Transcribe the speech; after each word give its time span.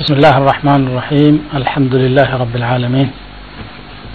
بسم 0.00 0.12
الله 0.18 0.34
الرحمن 0.42 0.80
الرحيم 0.88 1.34
الحمد 1.60 1.94
لله 2.02 2.28
رب 2.42 2.54
العالمين 2.60 3.08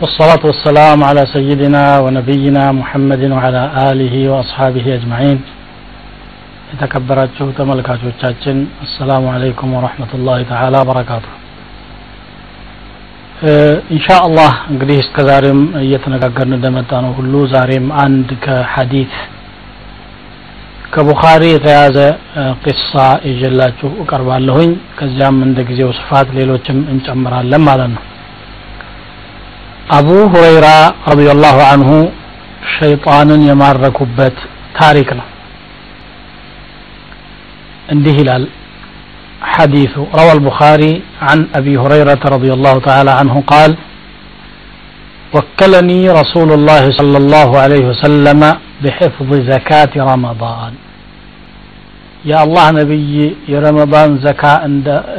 والصلاة 0.01 0.43
والسلام 0.49 0.99
على 1.09 1.23
سيدنا 1.35 1.83
ونبينا 2.03 2.63
محمد 2.79 3.21
وعلى 3.35 3.61
آله 3.89 4.15
وأصحابه 4.31 4.85
أجمعين 4.99 5.39
የተከበራችሁ 6.73 7.45
ተመልካቾቻችን 7.57 8.57
አሰላሙ 8.83 9.23
አለይኩም 9.33 9.73
ወረህመቱላሂ 9.77 10.39
ተዓላ 10.51 10.75
በረካቱ 10.89 11.25
ኢንሻአላህ 13.95 14.51
እንግዲህ 14.71 14.97
እስከ 15.03 15.17
ዛሬም 15.29 15.59
እየተነጋገርን 15.83 16.55
እንደመጣ 16.57 16.91
ነው 17.05 17.11
ሁሉ 17.19 17.33
ዛሬም 17.53 17.85
አንድ 18.05 18.29
ከሐዲት 18.45 19.13
ከቡኻሪ 20.93 21.43
የተያዘ 21.51 21.97
ቂሳ 22.63 22.91
ይዤላችሁ 23.29 23.89
እቀርባለሁኝ 24.03 24.71
ከዚያም 24.97 25.37
እንደ 25.47 25.59
ጊዜው 25.69 25.91
ስፋት 25.99 26.27
ሌሎችም 26.39 26.79
እንጨምራለን 26.93 27.63
ማለት 27.69 27.89
ነው 27.95 28.03
አቡ 29.97 30.09
ሁረይራ 30.33 30.67
ረዲየላሁ 31.11 31.57
አንሁ 31.71 31.91
ሸይጣንን 32.75 33.41
የማረኩበት 33.49 34.37
ታሪክ 34.81 35.09
ነው 35.21 35.27
እንዲህ 37.95 38.17
ይላል 38.23 38.45
حديث 39.57 39.93
روى 40.19 40.31
البخاري 40.37 40.93
عن 41.27 41.39
أبي 41.59 41.73
هريرة 41.83 42.21
رضي 42.35 42.51
الله 42.57 42.75
تعالى 42.87 43.11
عنه 43.19 43.35
قال 43.53 43.71
وكلني 45.35 46.01
رسول 46.21 46.49
الله 46.57 46.83
صلى 46.99 47.17
الله 47.23 47.49
عليه 47.63 47.83
وسلم 47.91 48.41
بحفظ 48.83 49.29
زكاة 49.51 49.93
رمضان 50.11 50.73
يا 52.31 52.37
الله 52.45 52.65
نبي 52.79 53.13
يا 53.51 53.59
رمضان 53.67 54.09
زكاة 54.27 54.57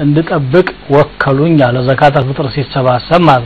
اندتأبك 0.04 0.68
وكلوني 0.94 1.62
على 1.68 1.78
زكاة 1.90 2.14
الفطر 2.20 2.44
سيسبع 2.56 2.94
سمع 3.10 3.36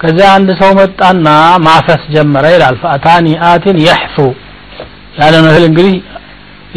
ከዚያ 0.00 0.28
አንድ 0.36 0.48
ሰው 0.60 0.70
መጣና 0.78 1.28
ማፈስ 1.66 2.02
ጀመረ 2.14 2.46
ይላል 2.54 2.76
ፈአታኒ 2.82 3.26
አትን 3.50 3.76
የሕፉ 3.84 4.16
ያለን 5.18 5.44
እህል 5.50 5.64
እንግዲህ 5.68 5.94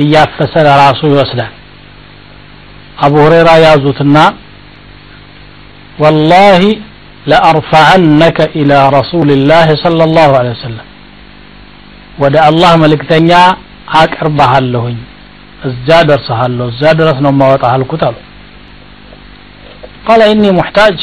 እያፈሰ 0.03 0.53
ለራሱ 0.67 0.99
ይወስዳል 1.11 1.53
አቡ 3.05 3.13
ሁረይራ 3.23 3.49
ያዙትና 3.65 4.17
ወላሂ 6.03 6.61
ለአርፋአነከ 7.26 8.38
ኢላ 8.60 8.72
ረሱልላህ 8.96 9.68
ሰለላሁ 9.82 10.30
ዐለይሂ 10.38 10.54
ወሰለም። 10.56 10.88
ወደ 12.22 12.36
አላህ 12.48 12.72
መልእክተኛ 12.82 13.30
አቅርባሃለሁኝ 14.00 14.98
እዛ 15.68 15.88
ደርሰሃለሁ 16.08 16.66
እዛ 16.72 16.82
ድረስ 17.00 17.18
ነው 17.24 17.32
ማወጣ 17.40 17.64
አልኩት 17.74 18.02
አሉ። 18.08 18.16
ቃለ 20.06 20.22
ኢኒ 20.32 20.44
ሙሕታጅ 20.58 20.98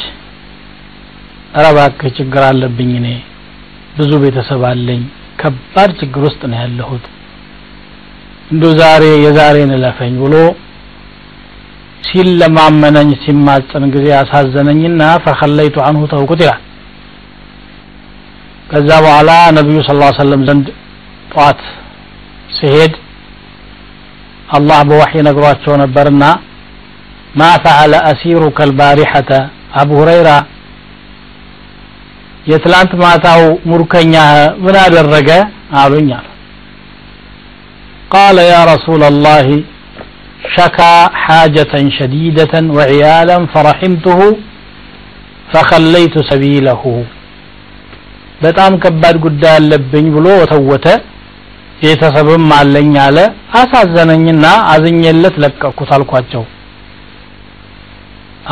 ኧረ 1.53 1.65
እባክህ 1.73 2.09
ችግር 2.17 2.43
አለብኝ 2.49 2.91
እኔ 2.99 3.07
ብዙ 3.97 4.11
ቤተሰብ 4.23 4.63
አለኝ 4.69 5.01
ከባድ 5.41 5.91
ችግር 6.01 6.21
ውስጥ 6.27 6.41
ነው 6.51 6.57
ያለሁት 6.63 7.05
እንዶ 8.51 8.63
ዛሬ 8.79 9.03
የዛሬን 9.25 9.71
እለፈኝ 9.75 10.13
ብሎ 10.23 10.35
ሲለማመነኝ 12.03 13.09
ሲማጽን 13.23 13.83
ጊዜ 13.95 14.07
አሳዘነኝና 14.19 15.01
ፈከለይቱ 15.25 15.77
አንሁ 15.87 16.01
ተውኩት 16.13 16.41
ይላል። 16.43 16.61
ከዛ 18.71 18.89
በኋላ 19.05 19.29
ነቢዩ 19.57 19.77
ስ 19.85 19.91
ሰለም 20.19 20.41
ዘንድ 20.49 20.67
ጠዋት 21.31 21.61
ሲሄድ 22.57 22.93
አላህ 24.57 24.79
በወሕይ 24.89 25.21
ነግሯቸው 25.27 25.73
ነበርና 25.81 26.23
ማ 27.39 27.49
ፈዓለ 27.63 27.93
አሲሩከ 28.11 28.67
ልባሪሐተ 28.69 29.31
አቡ 29.79 29.89
ሁረይራ 29.99 30.29
የትላንት 32.49 32.91
ማታው 33.01 33.41
ሙርከኛህ 33.69 34.29
ምን 34.63 34.75
አደረገ? 34.83 35.29
አሉኝ 35.79 36.09
ቃለ 38.13 38.37
ያ 38.51 38.55
ረሱላ 38.71 39.03
ላህ 39.25 39.47
شكى 40.56 40.94
حاجة 41.24 41.74
شديدة 41.98 42.54
وعيالا 42.76 43.38
فرحمته 43.54 44.20
فخليت 45.52 46.14
سبيله 46.30 46.82
በጣም 48.44 48.72
ከባድ 48.82 49.16
ጉዳይ 49.24 49.52
አለብኝ 49.58 50.06
ብሎ 50.14 50.26
ወተወተ 50.40 50.86
ቤተሰብም 51.80 52.44
አለኝ 52.58 52.92
አለ 53.04 53.18
አሳዘነኝና 53.60 54.44
አዝኜለት 54.72 55.34
ለቀቅኩት 55.42 55.90
አልኳቸው 55.96 56.42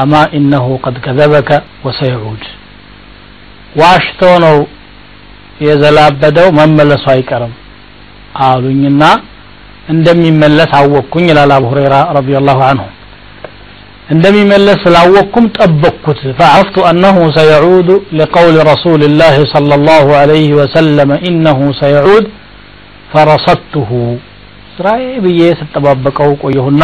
አማ 0.03 0.13
ኢነሁ 0.39 0.67
ቀድ 0.85 0.97
ከዘበከ 1.05 1.51
ወሰይዑድ 1.87 2.43
ዋሽቶ 3.81 4.23
ነው 4.45 4.57
የዘላበደው 5.67 6.49
መመለሱ 6.59 7.05
አይቀርም 7.15 7.53
አሉኝና 8.47 9.03
እንደሚመለስ 9.88 10.72
አወቅኩኝ 10.80 11.26
ይላል 11.32 11.52
አቡ 11.56 11.66
ሁረይራ 11.72 11.96
ረዲየላሁ 12.18 12.60
አንሁ። 12.70 12.86
እንደሚመለስ 14.14 14.78
ስላወቅኩም 14.86 15.46
ጠበቅኩት። 15.58 16.20
ፈዐፍቱ 16.40 16.76
አነሁ 16.90 17.18
ሰየዑድ 17.38 17.90
ሊቀውል 18.20 18.58
ረሱልላህ 18.72 19.36
ሰለላሁ 19.54 20.06
ዐለይሂ 20.20 20.48
ወሰለም 20.60 21.12
ኢነሁ 21.30 21.60
ሰየዑድ 21.82 22.26
ፈረሰቱሁ 23.12 23.90
ስራዬ 24.76 25.04
ብዬ 25.26 25.42
ስጠባበቀው 25.60 26.32
ቆየሁና 26.44 26.84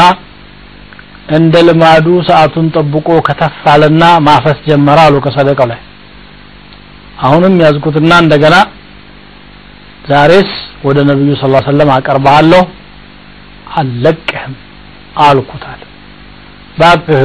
እንደ 1.35 1.55
ልማዱ 1.67 2.07
ሰዓቱን 2.29 2.67
ጠብቆ 2.75 3.09
ከተፋለና 3.27 4.03
ማፈስ 4.27 4.57
ጀመረ 4.69 4.99
አሉ 5.07 5.15
ከሰደቀው 5.25 5.67
ላይ። 5.71 5.81
አሁንም 7.23 7.53
ያዝኩትና 7.63 8.13
እንደገና 8.23 8.55
ዛሬስ 10.09 10.49
ወደ 10.87 10.99
ነብዩ 11.09 11.29
ስ 11.41 11.51
ሰለም 11.67 11.89
አቀርብሃለሁ 11.95 12.61
አልለቅህም 13.73 14.53
አልኩታል። 15.25 15.81
ባክህ 16.77 17.23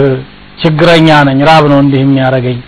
ችግረኛ 0.63 1.09
ነኝ 1.29 1.39
ራብ 1.49 1.65
ነው 1.73 1.79
እንዲህ 1.83 2.01
የሚያደርገኝ። 2.03 2.59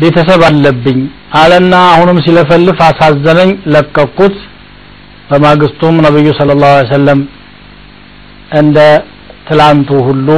ቤተሰብ 0.00 0.40
አለብኝ 0.48 1.00
አለና 1.40 1.74
አሁንም 1.92 2.18
ሲለፈልፍ 2.24 2.78
አሳዘነኝ 2.88 3.50
ለቀኩት። 3.74 4.36
በማግስቱም 5.28 5.96
ነብዩ 6.06 6.28
ስለ 6.38 6.50
ላሁ 6.62 6.80
ሰለም 6.90 7.20
እንደ 8.58 8.78
ትላንቱ 9.48 9.90
ሁሉ 10.08 10.28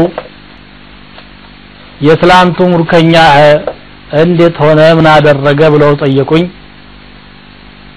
የትላንቱ 2.06 2.58
ሙርከኛ 2.72 3.14
እንዴት 4.22 4.56
ሆነ 4.64 4.80
ምን 4.98 5.06
አደረገ 5.12 5.60
ብለው 5.74 5.92
ጠየቁኝ 6.02 6.44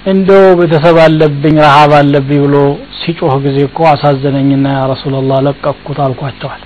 እንደው 0.06 0.46
ቤተሰብ 0.60 0.98
አለብኝ 1.06 1.56
ረሃብ 1.66 1.92
አለብኝ 2.00 2.40
ብሎ 2.46 2.56
ሲጮህ 3.00 3.34
ጊዜ 3.46 3.58
እኮ 3.68 3.80
አሳዘነኝና 3.92 4.66
ያ 4.76 4.82
ረሱላላህ 4.92 5.38
ለቀቅኩት 5.48 6.00
አልኳቸዋል። 6.06 6.62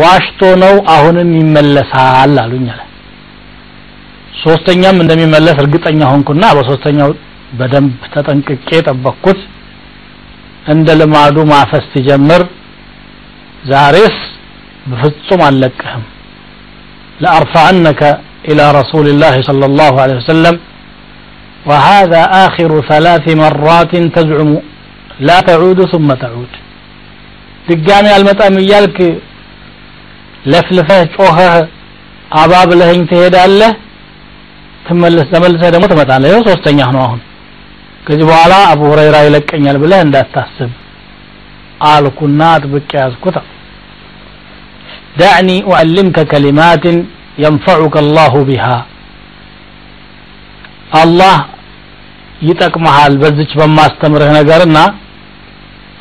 ዋሽቶ 0.00 0.40
ነው 0.62 0.74
አሁንም 0.94 1.30
ይመለሳል 1.38 2.34
አሉኝ 2.42 2.66
አለ። 2.74 2.80
ሶስተኛም 4.42 4.96
እንደሚመለስ 5.02 5.56
እርግጠኛ 5.62 6.00
ሆንኩና 6.12 6.44
በሶስተኛው 6.56 7.10
በደንብ 7.58 7.92
ተጠንቅቄ 8.14 8.70
ጠበቅኩት። 8.88 9.40
እንደ 10.66 10.88
ልማዱ 11.00 11.36
ማፈስ 11.50 11.84
ሲጀምር 11.92 12.42
ዛሬስ 13.70 14.16
በፍጹም 14.90 15.40
አለቅህም። 15.46 16.04
ለአርፋአነከ 17.20 18.00
ኢላ 18.50 18.62
ረሱልላህ 18.78 19.34
ሰለላሁ 19.48 19.94
ዐለይሂ 20.02 20.18
ወሰለም 20.22 20.56
وهذا 21.69 22.21
آخر 22.45 22.71
ثلاث 22.91 23.25
مرات 23.41 23.93
تزعم 24.15 24.51
لا 25.27 25.37
تعود 25.49 25.79
ثم 25.93 26.09
تعود 26.23 26.53
ድጋሚ 27.67 28.05
አልመጣም 28.15 28.55
እያልክ 28.61 28.97
ለፍልፈህ 30.51 31.01
ጮኸህ 31.15 31.53
አባብለኸኝ 32.41 33.01
ትሄዳለህ 33.11 33.71
ትመለስ 34.87 35.27
ተመልሰህ 35.33 35.69
ደግሞ 35.75 35.85
ትመጣለህ 35.91 36.29
ይኸው 36.31 36.43
ሶስተኛ 36.49 36.79
ነው 36.95 37.01
አሁን 37.07 37.21
ከዚህ 38.05 38.25
በኋላ 38.29 38.53
አቡ 38.71 38.81
ሁረይራ 38.91 39.17
ይለቀኛል 39.27 39.77
ብለህ 39.83 40.01
እንዳታስብ 40.07 40.71
አልኩና 41.93 42.41
አጥብቄ 42.57 42.91
ያዝኩት 43.03 43.37
دعني 45.21 45.57
أعلمك 45.73 46.17
كلمات 46.33 46.85
ينفعك 47.45 47.95
الله 48.03 48.33
بها 48.49 48.77
الله 51.03 51.37
ይጠቅመሃል 52.42 53.14
በዚች 53.22 53.52
በማስተምርህ 53.60 54.30
ነገርና 54.38 54.78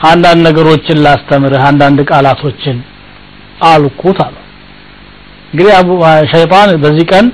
አንዳንድ 0.09 0.41
ነገሮችን 0.47 1.01
ላስተምርህ 1.05 1.63
አንዳንድ 1.69 1.99
ቃላቶችን 2.09 2.77
አልኩት 3.69 4.17
አሉ 4.25 4.35
እንግዲህ 5.51 5.73
አቡ 5.79 5.89
ሸይጣን 6.33 6.71
በዚህ 6.83 7.05
ቀን 7.11 7.27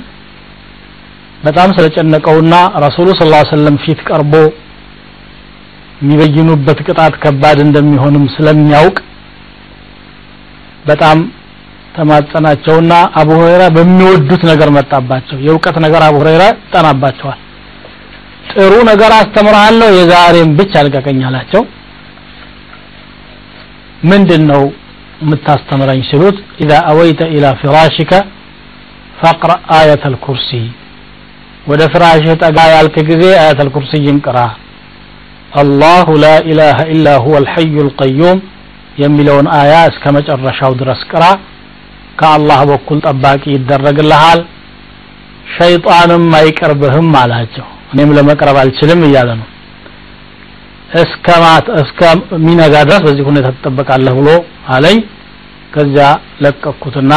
በጣም 1.44 1.70
ስለጨነቀውና 1.78 2.56
ረሱሉ 2.84 3.08
ስ 3.20 3.24
ሰለም 3.54 3.78
ፊት 3.86 4.02
ቀርቦ 4.10 4.34
የሚበይኑበት 6.02 6.80
ቅጣት 6.88 7.14
ከባድ 7.24 7.58
እንደሚሆንም 7.66 8.26
ስለሚያውቅ 8.36 8.98
በጣም 10.86 11.18
ተማጸናቸውና 11.98 12.94
አቡ 13.20 13.30
ሁረይራ 13.40 13.64
በሚወዱት 13.76 14.42
ነገር 14.52 14.70
መጣባቸው። 14.78 15.38
የእውቀት 15.46 15.76
ነገር 15.86 16.02
አቡ 16.08 16.16
ሁረይራ 16.22 16.44
ይጠናባቸዋል 16.54 17.40
ጥሩ 18.44 18.74
ነገር 18.90 19.12
አስተምርሃለሁ። 19.18 19.90
የዛሬም 19.98 20.50
ብቻ 20.60 20.74
አልቀቀኝ 20.82 21.20
አላቸው። 21.28 21.64
ምንድን 24.12 24.44
ነው 24.52 24.64
የምታስተምረኝ 25.22 26.00
ሲሉት 26.08 26.38
ኢዛ 26.64 26.72
አወይተ 26.90 27.22
ኢላ 27.36 27.46
ፊራሽከ 27.60 28.12
ፈቅረ 29.20 29.52
አየተ 29.78 30.04
ልኩርሲ 30.14 30.50
ወደ 31.68 31.82
ፍራሽህ 31.94 32.34
ጠጋ 32.44 32.58
ያልክ 32.74 32.96
ጊዜ 33.10 33.24
አየተ 33.42 33.60
ልኩርሲይን 33.68 34.18
ቅራ። 34.26 34.40
አላሁ 35.62 36.08
ላ 36.24 36.32
ኢላሃ 36.52 36.80
ኢላ 36.94 37.08
ሁወ 37.26 37.36
ልሐዩ 37.46 37.76
ልቀዩም 37.88 38.40
የሚለውን 39.02 39.48
አያ 39.60 39.74
እስከ 39.92 40.06
መጨረሻው 40.18 40.74
ድረስ 40.82 41.02
ቅራ። 41.12 41.24
ከአላህ 42.20 42.60
በኩል 42.72 42.98
ጠባቂ 43.08 43.44
ይደረግልሃል። 43.54 44.42
ሸይጣንም 45.56 46.26
አይቀርብህም 46.40 47.10
አላቸው 47.22 47.68
እኔም 47.93 48.11
ለመቅረብ 48.17 48.57
አልችልም 48.63 49.01
እያለ 49.09 49.31
ነው 49.41 49.47
እስከ 51.03 51.27
ማት 51.45 51.67
እስከ 51.83 52.01
ሚነጋ 52.47 52.75
ድረስ 52.89 53.03
በዚህ 53.07 53.25
ሁኔታ 53.31 53.49
ትጠበቃለህ 53.57 54.15
ብሎ 54.21 54.29
አለኝ 54.75 54.99
ከዚያ 55.75 56.07
ለቀኩትና 56.45 57.13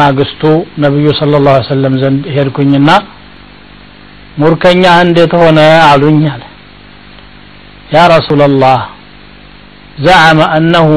ማግስቱ 0.00 0.42
ነብዩ 0.84 1.06
ሰለላሁ 1.20 1.52
ዐለይሂ 1.54 1.68
ወሰለም 1.68 1.94
ዘንድ 2.02 2.24
ሄድኩኝና 2.34 2.90
ሙርከኛ 4.42 4.84
እንዴት 5.06 5.32
ሆነ 5.42 5.60
አሉኝ 5.92 6.20
አለ 6.34 6.42
ያ 7.96 8.04
ረሱላላህ 8.16 8.78
زعم 10.06 10.40
أنه 10.58 10.88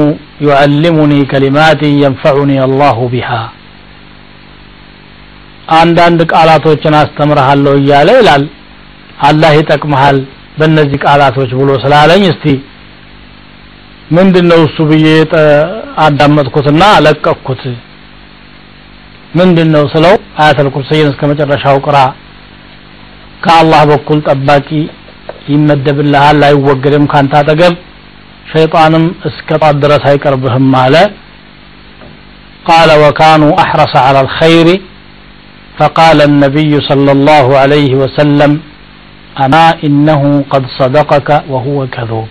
يعلمني 0.50 1.20
كلمات 1.34 1.82
ينفعني 2.04 2.58
الله 2.68 2.98
بها 3.14 3.42
አንዳንድ 5.75 6.21
ቃላቶችን 6.33 6.95
አስተምርሃለሁ 7.01 7.73
እያለ 7.81 8.09
ይላል። 8.19 8.45
አላህ 9.29 9.53
ይጠቅመሃል 9.59 10.17
በእነዚህ 10.59 10.99
ቃላቶች 11.05 11.51
ብሎ 11.61 11.71
ስላለኝ 11.85 12.25
እስቲ 12.33 12.45
ምንድነው 14.17 14.61
እሱ 14.67 14.77
ብዬ 14.91 15.07
አዳመጥኩትና 16.05 16.83
ለቀኩት? 17.05 17.63
ምንድነው 19.39 19.85
ስለው 19.95 20.15
አያተል 20.43 20.69
ኩርሲይን 20.75 21.09
እስከ 21.11 21.23
መጨረሻው 21.31 21.79
ቅራ። 21.87 21.97
ከአላህ 23.45 23.81
በኩል 23.91 24.19
ጠባቂ 24.29 24.69
ይመደብልሃል 25.53 26.41
አይወገድም 26.49 27.05
ካንተ 27.13 27.35
አጠገብ 27.41 27.75
ሸይጣንም 28.53 29.05
እስከ 29.29 29.49
ጧት 29.63 29.77
ድረስ 29.85 30.05
አይቀርብህም 30.11 30.69
አለ። 30.83 30.95
ቃለ 32.69 32.91
ወካኑ 33.03 33.43
አሕረሰ 33.63 33.95
ዐላ 34.05 34.19
አልኸይር 34.23 34.69
فقال 35.80 36.20
النبي 36.30 36.72
صلى 36.90 37.12
الله 37.18 37.48
عليه 37.62 37.92
وسلم 38.02 38.52
أما 39.36 39.66
إنه 39.88 40.22
قد 40.54 40.64
صدقك 40.80 41.30
وهو 41.52 41.80
كذوب 41.96 42.30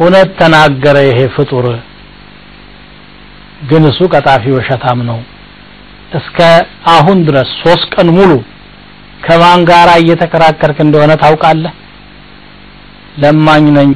እውነት 0.00 0.28
ተናገረ 0.40 0.96
ይሄ 1.08 1.20
ፍጡር 1.36 1.66
ግን 3.70 3.82
እሱ 3.90 4.00
ቀጣፊ 4.14 4.44
ወሸታም 4.56 4.98
ነው 5.08 5.18
እስከ 6.18 6.38
አሁን 6.94 7.18
ድረስ 7.28 7.48
ሶስት 7.64 7.88
ቀን 7.94 8.08
ሙሉ 8.18 8.30
ከማን 9.24 9.60
ጋራ 9.70 9.90
እየተከራከርክ 10.02 10.78
እንደሆነ 10.84 11.12
ታውቃለህ 11.22 11.74
ለማኝ 13.22 13.64
ነኝ 13.78 13.90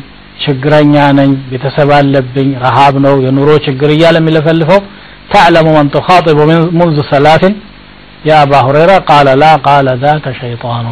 ችግረኛ 0.45 0.95
ነኝ 1.19 1.31
ቤተሰብ 1.51 1.91
አለብኝ 1.99 2.49
ረሃብ 2.65 2.95
ነው 3.07 3.15
የኑሮ 3.27 3.51
ችግር 3.67 3.91
እያለ 3.97 4.17
የሚለፈልፈው 4.23 4.81
تعلم 5.31 5.67
من 5.77 5.87
تخاطب 5.91 6.39
منذ 6.81 6.97
ثلاث 7.13 7.43
يا 8.25 8.37
أبا 8.45 8.59
هريرة 8.67 8.97
قال 9.11 9.27
لا 9.43 9.53
قال 9.69 9.87
ذاك 10.05 10.27
شيطان 10.43 10.87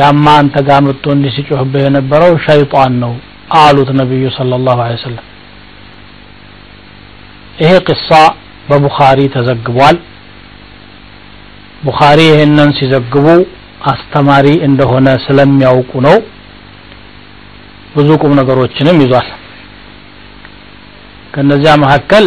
ያማ 0.00 0.26
አንተ 0.40 0.54
ጋር 0.68 0.80
መጥቶ 0.86 1.04
እንዲህ 1.16 1.32
ሲጮህብህ 1.36 1.82
የነበረው 1.86 2.32
ሸይጣን 2.46 2.92
ነው 3.02 3.12
አሉት 3.60 3.90
ነቢዩ 4.00 4.24
صلى 4.38 4.54
الله 4.58 4.76
عليه 4.84 4.98
وسلم 5.00 5.24
ይሄ 7.62 7.72
ቅሳ 7.88 8.08
በቡኻሪ 8.68 9.20
ተዘግቧል 9.34 9.96
ቡኻሪ 11.86 12.20
ይህንን 12.32 12.70
ሲዘግቡ 12.78 13.26
አስተማሪ 13.92 14.46
እንደሆነ 14.68 15.06
ስለሚያውቁ 15.26 15.92
ነው 16.06 16.16
ብዙ 17.96 18.08
ቁም 18.22 18.32
ነገሮችንም 18.40 18.96
ይዟል 19.04 19.28
ከነዚያ 21.34 21.72
መካከል 21.84 22.24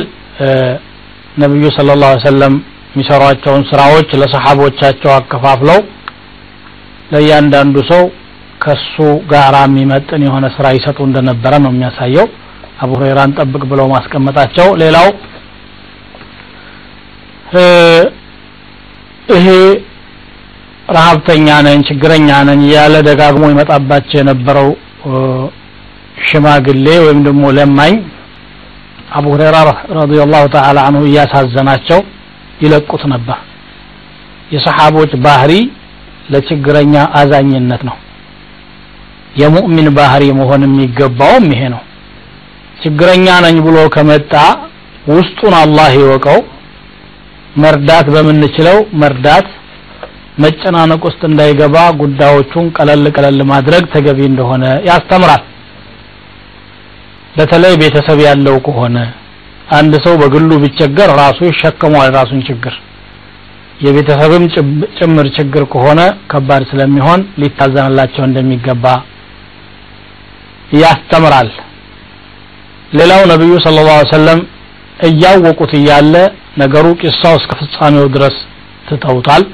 ነብዩ 1.37 1.64
ሰለላሁ 1.76 2.08
ዐለይሂ 2.11 2.23
ወሰለም 2.23 2.55
የሚሰሯቸውን 2.93 3.62
ስራዎች 3.70 4.08
ለሰሃቦቻቸው 4.20 5.11
አከፋፍለው 5.14 5.79
ለእያንዳንዱ 7.12 7.76
ሰው 7.90 8.02
ከሱ 8.64 8.96
ጋራ 9.32 9.56
የሚመጥን 9.67 10.23
የሆነ 10.26 10.46
ስራ 10.56 10.67
ይሰጡ 10.76 10.99
እንደነበረ 11.08 11.52
ነው 11.64 11.70
የሚያሳየው። 11.73 12.26
አቡ 12.82 12.90
ሁረይራን 12.99 13.32
ጠብቅ 13.38 13.62
ብለው 13.73 13.87
ማስቀመጣቸው። 13.94 14.69
ሌላው 14.82 15.08
ይሄ 19.34 19.49
ረሀብተኛ 20.96 21.49
ነኝ 21.67 21.81
ችግረኛ 21.88 22.31
ነኝ 22.49 22.61
እያለ 22.69 22.94
ደጋግሞ 23.08 23.44
ይመጣባቸው 23.52 24.19
የነበረው 24.20 24.69
ሽማግሌ 26.29 26.87
ወይም 27.05 27.20
ደግሞ 27.29 27.44
ለማኝ 27.58 27.94
አቡ 29.12 29.24
ሁረይራ 29.34 29.56
ረዲየላሁ 29.98 30.44
ተዓላ 30.54 30.78
አንሁ 30.88 31.02
እያሳዘናቸው 31.08 32.00
ይለቁት 32.62 33.02
ነበር። 33.12 33.38
የሰሓቦች 34.54 35.12
ባህሪ 35.24 35.52
ለችግረኛ 36.32 36.94
አዛኝነት 37.20 37.82
ነው። 37.88 37.96
የሙእሚን 39.40 39.88
ባህሪ 39.98 40.24
መሆን 40.40 40.62
የሚገባውም 40.66 41.46
ይሄ 41.54 41.62
ነው። 41.74 41.82
ችግረኛ 42.82 43.26
ነኝ 43.44 43.56
ብሎ 43.66 43.76
ከመጣ 43.94 44.32
ውስጡን 45.12 45.54
አላህ 45.62 45.90
ይወቀው። 45.98 46.40
መርዳት 47.62 48.06
በምንችለው 48.14 48.76
መርዳት 49.02 49.48
መጨናነቅ 50.44 51.00
ውስጥ 51.08 51.22
እንዳይገባ 51.28 51.76
ጉዳዮቹን 52.00 52.66
ቀለል 52.76 53.04
ቀለል 53.16 53.40
ማድረግ 53.50 53.82
ተገቢ 53.94 54.20
እንደሆነ 54.30 54.64
ያስተምራል 54.88 55.42
በተለይ 57.32 57.74
ቤተሰብ 57.82 58.19
ያለው 58.27 58.56
ከሆነ 58.67 58.96
አንድ 59.77 59.93
ሰው 60.05 60.15
በግሉ 60.22 60.51
ቢቸገር 60.62 61.10
ራሱ 61.20 61.39
ይሸከመዋል 61.51 62.10
ራሱን 62.19 62.41
ችግር። 62.48 62.74
የቤተሰብም 63.81 64.44
ጭምር 64.98 65.27
ችግር 65.36 65.62
ከሆነ 65.72 66.01
ከባድ 66.32 66.62
ስለሚሆን 66.70 67.20
ሊታዘንላቸው 67.43 68.22
እንደሚገባ 68.27 68.84
ያስተምራል። 70.77 71.48
ሌላው 72.93 73.22
ነብዩ 73.32 73.53
ሰለላሁ 73.65 73.94
ዐለይሂ 73.94 74.08
ወሰለም 74.08 74.41
እያወቁት 75.08 75.72
እያለ 75.79 76.15
ነገሩ 76.62 76.86
ቂሳው 77.03 77.34
እስከ 77.41 77.53
ፍጻሜው 77.60 78.06
ድረስ 78.17 78.36
ትተውታል። 78.89 79.44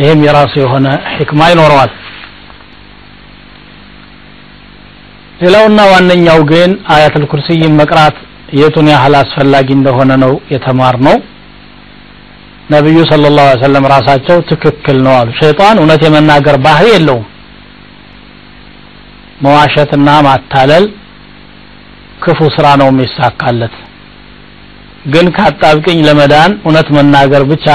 ይሄም 0.00 0.20
የራሱ 0.26 0.52
የሆነ 0.62 0.86
ሕክማ 1.14 1.40
ይኖረዋል 1.52 1.90
ሌላውና 5.38 5.80
ዋነኛው 5.92 6.40
ግን 6.50 6.70
አያተል 6.94 7.24
ኩርሲይን 7.32 7.74
መቅራት 7.80 8.16
የቱን 8.60 8.86
ያህል 8.92 9.14
አስፈላጊ 9.20 9.68
እንደሆነ 9.76 10.12
ነው 10.24 10.32
የተማር 10.52 10.96
ነው 11.06 11.16
ነቢዩ 12.74 12.98
ሰለላሁ 13.10 13.44
ዐለይሂ 13.46 13.60
ወሰለም 13.60 13.84
ራሳቸው 13.92 14.38
ትክክል 14.50 14.96
ነው 15.04 15.12
አሉ። 15.18 15.28
ሸይጣን 15.40 15.76
እውነት 15.82 16.00
የመናገር 16.06 16.56
ባህሪ 16.66 16.86
የለውም። 16.94 17.26
መዋሸትና 19.44 20.08
ማታለል 20.26 20.84
ክፉ 22.24 22.40
ስራ 22.56 22.66
ነው 22.80 22.88
የሚሳካለት። 22.92 23.74
ግን 25.12 25.26
ካጣብቅኝ 25.36 25.98
ለመዳን 26.08 26.52
እውነት 26.64 26.88
መናገር 26.96 27.42
ብቻ 27.52 27.66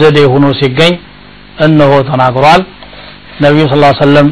ዘዴ 0.00 0.18
ሆኖ 0.32 0.46
ሲገኝ 0.60 0.94
እነሆ 1.66 1.92
ተናግሯል። 2.10 2.62
ነቢዩ 3.44 3.64
ስ 3.70 3.76
ሰለም 4.02 4.28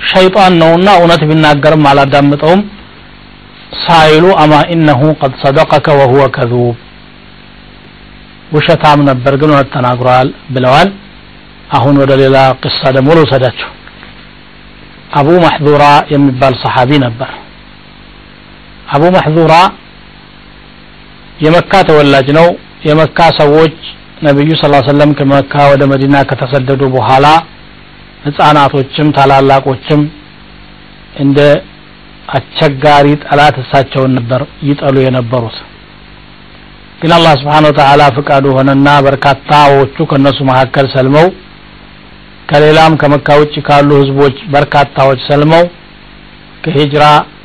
ሸይጣን 0.00 0.54
ነውና 0.62 0.88
እውነት 0.98 1.22
ቢናገርም 1.28 1.86
አላዳምጠውም። 1.90 2.60
ሳይሉ 3.84 4.24
አማ 4.42 4.52
ኢነሁ 4.74 5.00
ቀድ 5.20 5.32
ሰደቀከ 5.42 5.86
ወሁወ 6.00 6.24
ከذብ 6.36 6.66
ውሸታም 8.56 9.00
ነበር 9.08 9.32
ግን 9.40 9.50
እውነት 9.52 9.68
ተናግሯል 9.74 10.28
ብለዋል። 10.54 10.88
አሁን 11.76 11.94
ወደ 12.02 12.12
ሌላ 12.20 12.36
ቅሳ 12.62 12.80
ደግሞ 12.96 13.08
ልውሰዳቸው 13.18 13.70
አቡ 15.18 15.28
ማሕዙራ 15.44 15.84
የሚባል 16.12 16.54
ሰሓቢ 16.62 16.90
ነበር። 17.04 17.30
አቡ 18.94 19.02
ማሕዙራ 19.16 19.54
የመካ 21.44 21.72
ተወላጅ 21.88 22.28
ነው። 22.38 22.46
የመካ 22.88 23.18
ሰዎች 23.38 23.76
ነቢዩ 24.26 24.50
ስ 24.58 24.68
ሰለም 24.88 25.10
ከመካ 25.18 25.54
ወደ 25.72 25.82
መዲና 25.92 26.16
ከተሰደዱ 26.28 26.82
በኋላ 26.94 27.26
ህፃናቶችም 28.26 29.08
ታላላቆችም 29.16 30.02
እንደ 31.24 31.38
አስቸጋሪ 32.36 33.06
ጠላት 33.24 33.56
እሳቸውን 33.62 34.12
ነበር 34.18 34.40
ይጠሉ 34.68 34.96
የነበሩት። 35.04 35.56
ግን 37.00 37.12
አላህ 37.16 37.32
ስብሓን 37.40 37.68
ወተዓላ 37.68 38.02
ፍቃዱ 38.16 38.44
ሆነና 38.56 38.88
በርካታዎቹ 39.06 39.96
ከነሱ 40.10 40.38
መካከል 40.50 40.86
ሰልመው 40.94 41.26
ከሌላም 42.50 42.92
ከመካ 43.00 43.28
ውጭ 43.40 43.54
ካሉ 43.68 43.88
ህዝቦች 44.02 44.36
በርካታዎች 44.54 45.20
ሰልመው 45.28 45.64
ከሂጅራ 46.64 47.04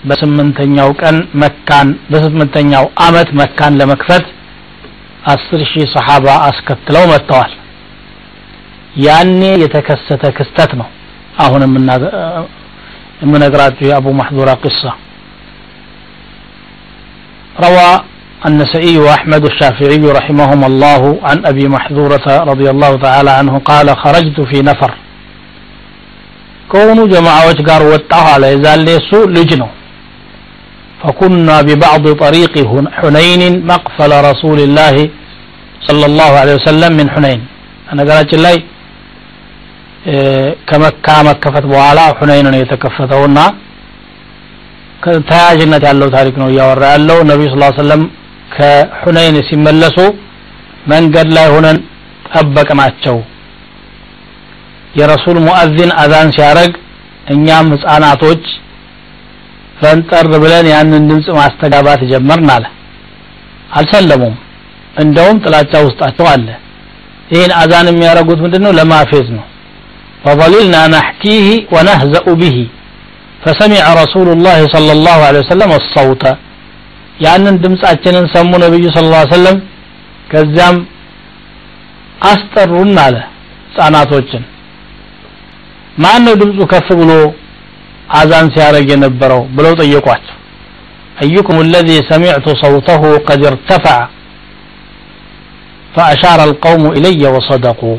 በስምንተኛው 0.09 0.89
ቀን 1.01 1.17
መካን 1.41 1.89
በስምንተኛው 2.11 2.85
አመት 3.05 3.29
መካን 3.41 3.73
ለመክፈት 3.81 4.25
አስር 5.33 5.61
ሺህ 5.71 5.85
ሰሓባ 5.95 6.27
አስከትለው 6.47 7.03
መጥተዋል 7.11 7.51
ያኔ 9.06 9.40
የተከሰተ 9.64 10.24
ክስተት 10.36 10.70
ነው 10.80 10.88
አሁን 11.44 11.62
የምነግራችሁ 13.24 13.84
የአቡ 13.90 14.06
ማሕዙራ 14.20 14.50
ቅሳ 14.64 14.82
روى 17.66 17.90
النسائي 18.48 18.94
وأحمد 19.04 19.42
الشافعي 19.50 20.04
رحمهما 20.18 20.66
الله 20.70 21.02
عن 21.28 21.38
أبي 21.50 21.64
محذورة 21.76 22.26
رضي 22.50 22.68
الله 22.74 22.92
تعالى 23.06 23.30
عنه 23.40 23.54
قال 23.70 23.88
خرجت 24.02 24.38
في 24.50 24.58
نفر 24.70 24.90
كونوا 26.72 27.06
جماعة 27.14 27.42
وجقار 27.48 27.82
وطاها 27.92 28.30
على 28.34 28.46
يزال 28.54 28.88
سوء 29.10 29.26
لجنه 29.36 29.68
فكنا 31.02 31.56
ببعض 31.68 32.04
طريق 32.24 32.54
حنين 32.98 33.42
مقفل 33.72 34.12
رسول 34.30 34.58
الله 34.66 34.96
صلى 35.88 36.06
الله 36.10 36.30
عليه 36.40 36.54
وسلم 36.60 36.92
من 37.00 37.06
حنين 37.14 37.40
أنا 37.92 38.02
قالت 38.10 38.30
الله 38.34 38.54
ከመካ 40.69 41.07
መከፈት 41.27 41.65
በኋላ 41.71 41.99
ሁነይን 42.19 42.47
ነው 42.47 42.59
የተከፈተውና 42.61 43.39
ተያያዥነት 45.29 45.83
ያለው 45.89 46.07
ታሪክ 46.15 46.35
ነው 46.41 46.47
እያወራ 46.51 46.83
ያለው። 46.93 47.19
ነቢዩ 47.29 47.47
ስ 47.53 47.69
ሰለም 47.79 48.01
ከሁነይን 48.55 49.37
ሲመለሱ 49.49 49.97
መንገድ 50.91 51.27
ላይ 51.37 51.47
ሆነን 51.53 51.77
ጠበቅናቸው። 52.29 53.17
የረሱል 54.99 55.37
ሙአዚን 55.45 55.91
አዛን 56.01 56.29
ሲያደረግ 56.35 56.71
እኛም 57.33 57.67
ህፃናቶች 57.75 58.43
ፈንጠር 59.81 60.25
ብለን 60.43 60.65
ያንን 60.73 61.05
ድምፅ 61.09 61.27
ማስተጋባት 61.37 62.01
ጀመርን 62.11 62.49
አለ። 62.55 62.65
አልሰለሙም። 63.77 64.35
እንደውም 65.01 65.37
ጥላቻ 65.43 65.73
ውስጣቸው 65.87 66.25
አለ። 66.33 66.47
ይህን 67.31 67.51
አዛን 67.61 67.87
የሚያደርጉት 67.91 68.39
ምንድነው? 68.45 68.71
ለማፌዝ 68.79 69.27
ነው 69.37 69.45
فظللنا 70.24 70.82
نحكيه 70.96 71.48
ونهزأ 71.74 72.26
به 72.42 72.56
فسمع 73.44 73.84
رسول 74.02 74.28
الله 74.34 74.58
صلى 74.74 74.92
الله 74.96 75.18
عليه 75.28 75.40
وسلم 75.44 75.70
الصوت 75.80 76.24
ያንን 77.24 77.54
ድምፃችንን 77.64 78.24
ሰሙ 78.34 78.50
ነብዩ 78.64 78.84
ስለ 78.96 79.06
ላ 79.12 79.20
ሰለም 79.34 79.56
ከዚያም 80.30 80.76
አስጠሩን 82.30 82.90
አለ 83.04 83.16
ህጻናቶችን 83.68 84.42
ማን 86.04 86.20
ነው 86.26 86.34
ድምፁ 86.42 86.58
ከፍ 86.72 86.88
ብሎ 87.00 87.12
አዛን 88.18 88.48
ሲያደርግ 88.56 88.88
የነበረው 88.94 89.42
ብለው 89.58 89.74
ጠየቋቸው 89.82 90.36
أيكم 91.24 91.56
الذي 91.66 91.98
سمعت 92.12 92.46
صوته 92.64 93.02
قد 93.28 93.40
ارتفع 93.50 93.98
فأشار 95.94 96.38
القوم 96.48 96.82
إلي 96.96 97.22
وصدقوا 97.34 97.98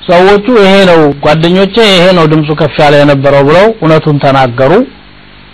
ሰዎቹ 0.00 0.46
ይሄ 0.62 0.74
ነው 0.90 1.00
ጓደኞቼ 1.24 1.74
ይሄ 1.90 2.04
ነው 2.18 2.24
ድምፁ 2.32 2.50
ከፍ 2.60 2.76
ያለ 2.82 2.94
የነበረው 3.00 3.42
ብለው 3.48 3.66
እውነቱን 3.76 4.16
ተናገሩ። 4.24 4.72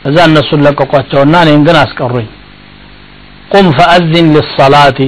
እዛ 0.08 0.16
እነሱን 0.28 0.60
ለቀቋቸውና 0.66 1.34
እኔን 1.44 1.62
ግን 1.66 1.76
አስቀሩኝ። 1.80 2.26
ቁም 3.52 3.66
ፈአዚን 3.78 4.26
ሊሰላቲ 4.34 4.98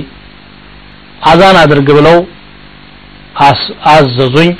አዛን 1.30 1.57
አድርግ 1.62 1.88
ብለው 1.99 2.18
አዘዙኝ። 3.92 4.50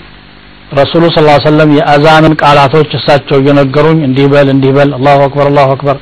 ረሱሉ 0.79 1.05
ስ 1.09 1.19
ሰለም 1.45 1.71
የአዛንን 1.77 2.35
ቃላቶች 2.41 2.91
እሳቸው 2.99 3.37
እየነገሩኝ 3.43 3.99
እንዲህ 4.09 4.27
በል 4.33 4.49
እንዲህ 4.55 4.73
በል 4.77 4.91
አላሁ 4.99 5.19
አክበር 5.27 5.47
አላሁ 5.51 5.69
አክበር 5.75 5.97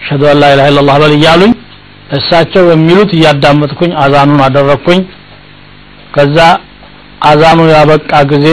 አሽሀዱ 0.00 0.22
አን 0.30 0.38
ላ 0.40 0.68
ኢላላህ 0.68 0.96
በል 1.02 1.14
እያሉኝ 1.16 1.52
እሳቸው 2.18 2.64
የሚሉት 2.72 3.10
እያዳመጥኩኝ 3.16 3.92
አዛኑን 4.02 4.40
አደረግኩኝ። 4.46 5.00
ከዛ 6.14 6.38
አዛኑ 7.22 7.60
ያበቃ 7.70 8.10
ጊዜ 8.32 8.46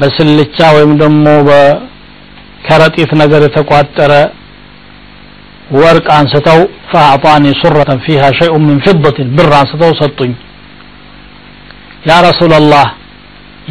በስልቻ 0.00 0.58
ወይም 0.76 0.92
ደግሞ 1.00 1.24
በከረጢት 1.48 3.10
ነገር 3.22 3.40
የተቋጠረ 3.46 4.12
ወርቅ 5.76 6.06
አንስተው 6.16 6.60
ፈአዕጣኒ 6.90 7.46
ሱረተን 7.60 7.98
ፊሃ 8.04 8.22
ሸይኡን 8.38 8.62
ምን 8.68 8.78
ፊደትን 8.84 9.28
ብር 9.36 9.50
አንስተው 9.58 9.90
ሰጡኝ። 10.00 10.32
ያ 12.08 12.16
ረሱላላህ 12.26 12.86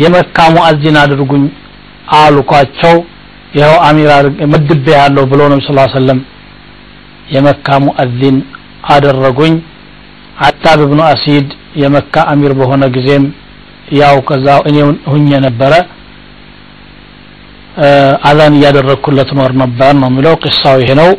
የመካ 0.03 0.37
ሙአዚን 0.55 0.97
አድርጉኝ 1.03 1.45
አልኳቸው። 2.17 2.95
ይኸው 3.55 3.75
አሚር 3.87 4.09
መድቤ 4.53 4.85
ያለው 4.97 5.25
ብሎ 5.31 5.41
ነቢ 5.51 5.61
ስ 5.67 5.73
ሰለም 5.95 6.19
የመካ 7.35 7.67
ሙአዚን 7.85 8.37
አደረጉኝ። 8.93 9.55
አታብ 10.47 10.79
ብኑ 10.89 11.01
አሲድ 11.11 11.47
የመካ 11.81 12.15
አሚር 12.31 12.51
በሆነ 12.59 12.83
ጊዜም 12.95 13.23
ያው 13.95 14.17
ከዛ 14.29 14.47
እኔ 14.69 14.77
ሁኜ 15.11 15.29
ነበረ። 15.45 15.73
አዛን 18.27 18.53
እያደረግኩለት 18.57 19.29
ኖር 19.39 19.51
ነበር 19.61 19.91
ነው 19.97 20.07
የሚለው። 20.11 20.35
ቅሳው 20.43 20.77
ይሄ 20.83 20.91
ነው። 21.01 21.09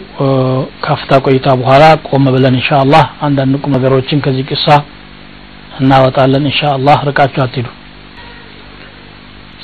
ከፍታ 0.84 1.10
ቆይታ 1.26 1.48
በኋላ 1.60 1.84
ቆም 2.08 2.24
ብለን 2.34 2.56
ኢንሻአላህ 2.60 3.04
አንዳንድ 3.26 3.54
ቁም 3.62 3.74
ነገሮችን 3.76 4.22
ከዚህ 4.24 4.46
ቅሳ 4.50 4.66
እናወጣለን 5.80 6.46
ኢንሻአላህ። 6.50 6.96
ርቃችሁ 7.08 7.42
አትሄዱ 7.44 7.68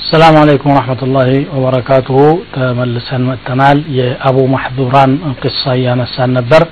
ሰላም 0.09 0.35
አለይኩም 0.41 0.71
ወራህመቱላሂ 0.73 1.31
ወበረካቱሁ። 1.55 2.21
ተመልሰን 2.55 3.23
መጥተናል። 3.31 3.79
የአቡ 3.99 4.39
ማህዙራን 4.55 5.13
ቅሳ 5.43 5.63
እያነሳን 5.79 6.33
ነበር። 6.39 6.63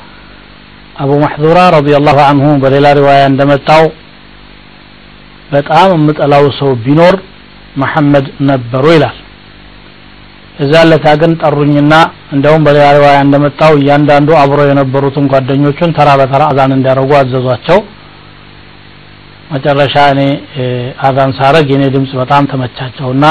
አቡ 0.96 1.10
ማህዙራ 1.22 1.58
ረዲየላሁ 1.76 2.18
አንሁ 2.30 2.46
በሌላ 2.62 2.86
ሪዋያ 2.98 3.22
እንደመጣው 3.30 3.84
በጣም 5.52 5.88
የምጠላው 5.94 6.44
ሰው 6.58 6.70
ቢኖር 6.84 7.16
መሐመድ 7.82 8.26
ነበሩ 8.48 8.84
ይላል። 8.94 9.16
እዛ 10.56 10.72
ለታ 10.88 11.06
ግን 11.20 11.32
ጠሩኝና 11.42 11.94
እንደውም 12.34 12.64
በሌላ 12.66 12.86
ሪዋያ 12.96 13.18
እንደመጣው 13.24 13.72
እያንዳንዱ 13.78 14.30
አብሮ 14.40 14.60
የነበሩትን 14.68 15.28
ጓደኞቹን 15.32 15.94
ተራ 15.98 16.08
በተራ 16.20 16.42
አዛን 16.50 16.74
እንዲያደርጉ 16.76 17.12
አዘዟቸው። 17.20 17.78
መጨረሻ 19.52 19.94
እኔ 20.12 20.20
አዛን 21.06 21.32
ሳረግ 21.38 21.66
የኔ 21.72 21.84
ድምፅ 21.94 22.12
በጣም 22.20 22.44
ተመቻቸውና 22.52 23.24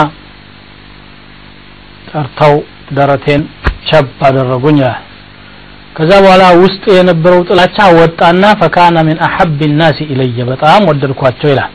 ጠርተው 2.10 2.56
ደረቴን 2.98 3.42
ቸብ 3.90 4.08
አደረጉኝ 4.28 4.78
ይላል። 4.82 5.00
ከዛ 5.96 6.12
በኋላ 6.24 6.44
ውስጥ 6.64 6.84
የነበረው 6.98 7.42
ጥላቻ 7.50 7.78
ወጣና 8.00 8.44
ፈካነ 8.60 8.98
ሚን 9.08 9.18
አሐብ 9.28 9.60
ናሲ 9.80 10.00
በጣም 10.52 10.82
ወደድኳቸው 10.90 11.50
ይላል 11.54 11.72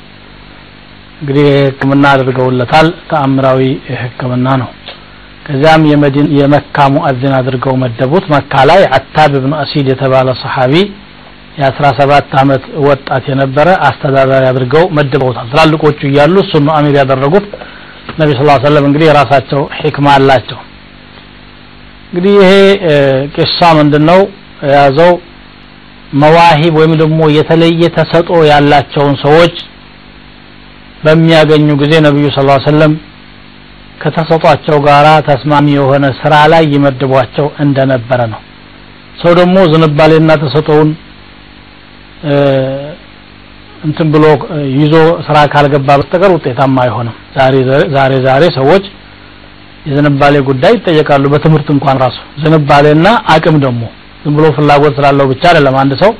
እንግዲህ 1.21 1.47
ህክምና 1.61 2.05
አድርገውለታል። 2.15 2.89
ተአምራዊ 3.11 3.61
ህክምና 4.03 4.47
ነው። 4.63 4.71
ከዚያም 5.47 5.83
የመካ 6.39 6.77
ሙአዚን 6.95 7.35
አድርገው 7.39 7.75
መደቡት። 7.83 8.25
መካ 8.35 8.53
ላይ 8.71 8.81
አታብ 8.97 9.33
ብኑ 9.37 9.53
አሲድ 9.63 9.89
የተባለ 9.93 10.29
ሰሓቢ 10.43 10.75
የአስራ 11.59 11.87
ሰባት 11.99 12.33
አመት 12.41 12.65
ወጣት 12.87 13.25
የነበረ 13.31 13.69
አስተዳዳሪ 13.87 14.45
አድርገው 14.51 14.85
መድበውታል። 14.97 15.47
ትላልቆቹ 15.53 16.01
እያሉ 16.09 16.35
እሱን 16.45 16.65
ነው 16.69 16.75
አሚር 16.79 16.97
ያደረጉት። 17.01 17.47
ነቢ 18.19 18.31
ስ 18.39 18.43
ሰለም 18.65 18.85
እንግዲህ 18.89 19.07
የራሳቸው 19.09 19.63
ሕክማ 19.79 20.07
አላቸው። 20.19 20.59
እንግዲህ 22.09 22.35
ይሄ 22.41 22.51
ቂሳ 23.37 23.61
ምንድን 23.79 24.05
ነው 24.11 24.21
የያዘው 24.67 25.13
መዋሂብ 26.21 26.75
ወይም 26.81 26.93
ደግሞ 27.01 27.21
የተለየ 27.37 27.83
ተሰጦ 27.97 28.29
ያላቸውን 28.51 29.17
ሰዎች 29.25 29.57
በሚያገኙ 31.05 31.69
ጊዜ 31.83 31.93
ነቢዩ 32.07 32.27
ስ 32.35 32.43
ሰለም 32.67 32.93
ከተሰጧቸው 34.03 34.77
ጋራ 34.87 35.09
ተስማሚ 35.29 35.67
የሆነ 35.77 36.07
ስራ 36.19 36.35
ላይ 36.53 36.65
ይመድቧቸው 36.75 37.47
እንደነበረ 37.65 38.21
ነው። 38.33 38.41
ሰው 39.23 39.33
ደግሞ 39.39 39.57
ዝንባሌና 39.73 40.31
ተሰጦውን 40.43 40.91
እንትን 43.87 44.09
ብሎ 44.15 44.25
ይዞ 44.77 44.95
ስራ 45.27 45.39
ካልገባ 45.53 45.89
በስተቀር 45.93 46.31
ውጤታማ 46.37 46.77
አይሆንም። 46.85 47.17
ዛሬ 47.97 48.13
ዛሬ 48.27 48.45
ሰዎች 48.59 48.85
የዝንባሌ 49.89 50.37
ጉዳይ 50.49 50.73
ይጠየቃሉ። 50.79 51.25
በትምህርት 51.35 51.69
እንኳን 51.75 51.99
ራሱ 52.05 52.19
ዝንባሌና 52.45 53.07
አቅም 53.35 53.57
ደግሞ 53.67 53.83
ዝም 54.23 54.37
ብሎ 54.39 54.47
ፍላጎት 54.57 54.95
ስላለው 54.99 55.27
ብቻ 55.33 55.43
አይደለም። 55.51 55.77
አንድ 55.83 55.93
ሰው 56.03 56.13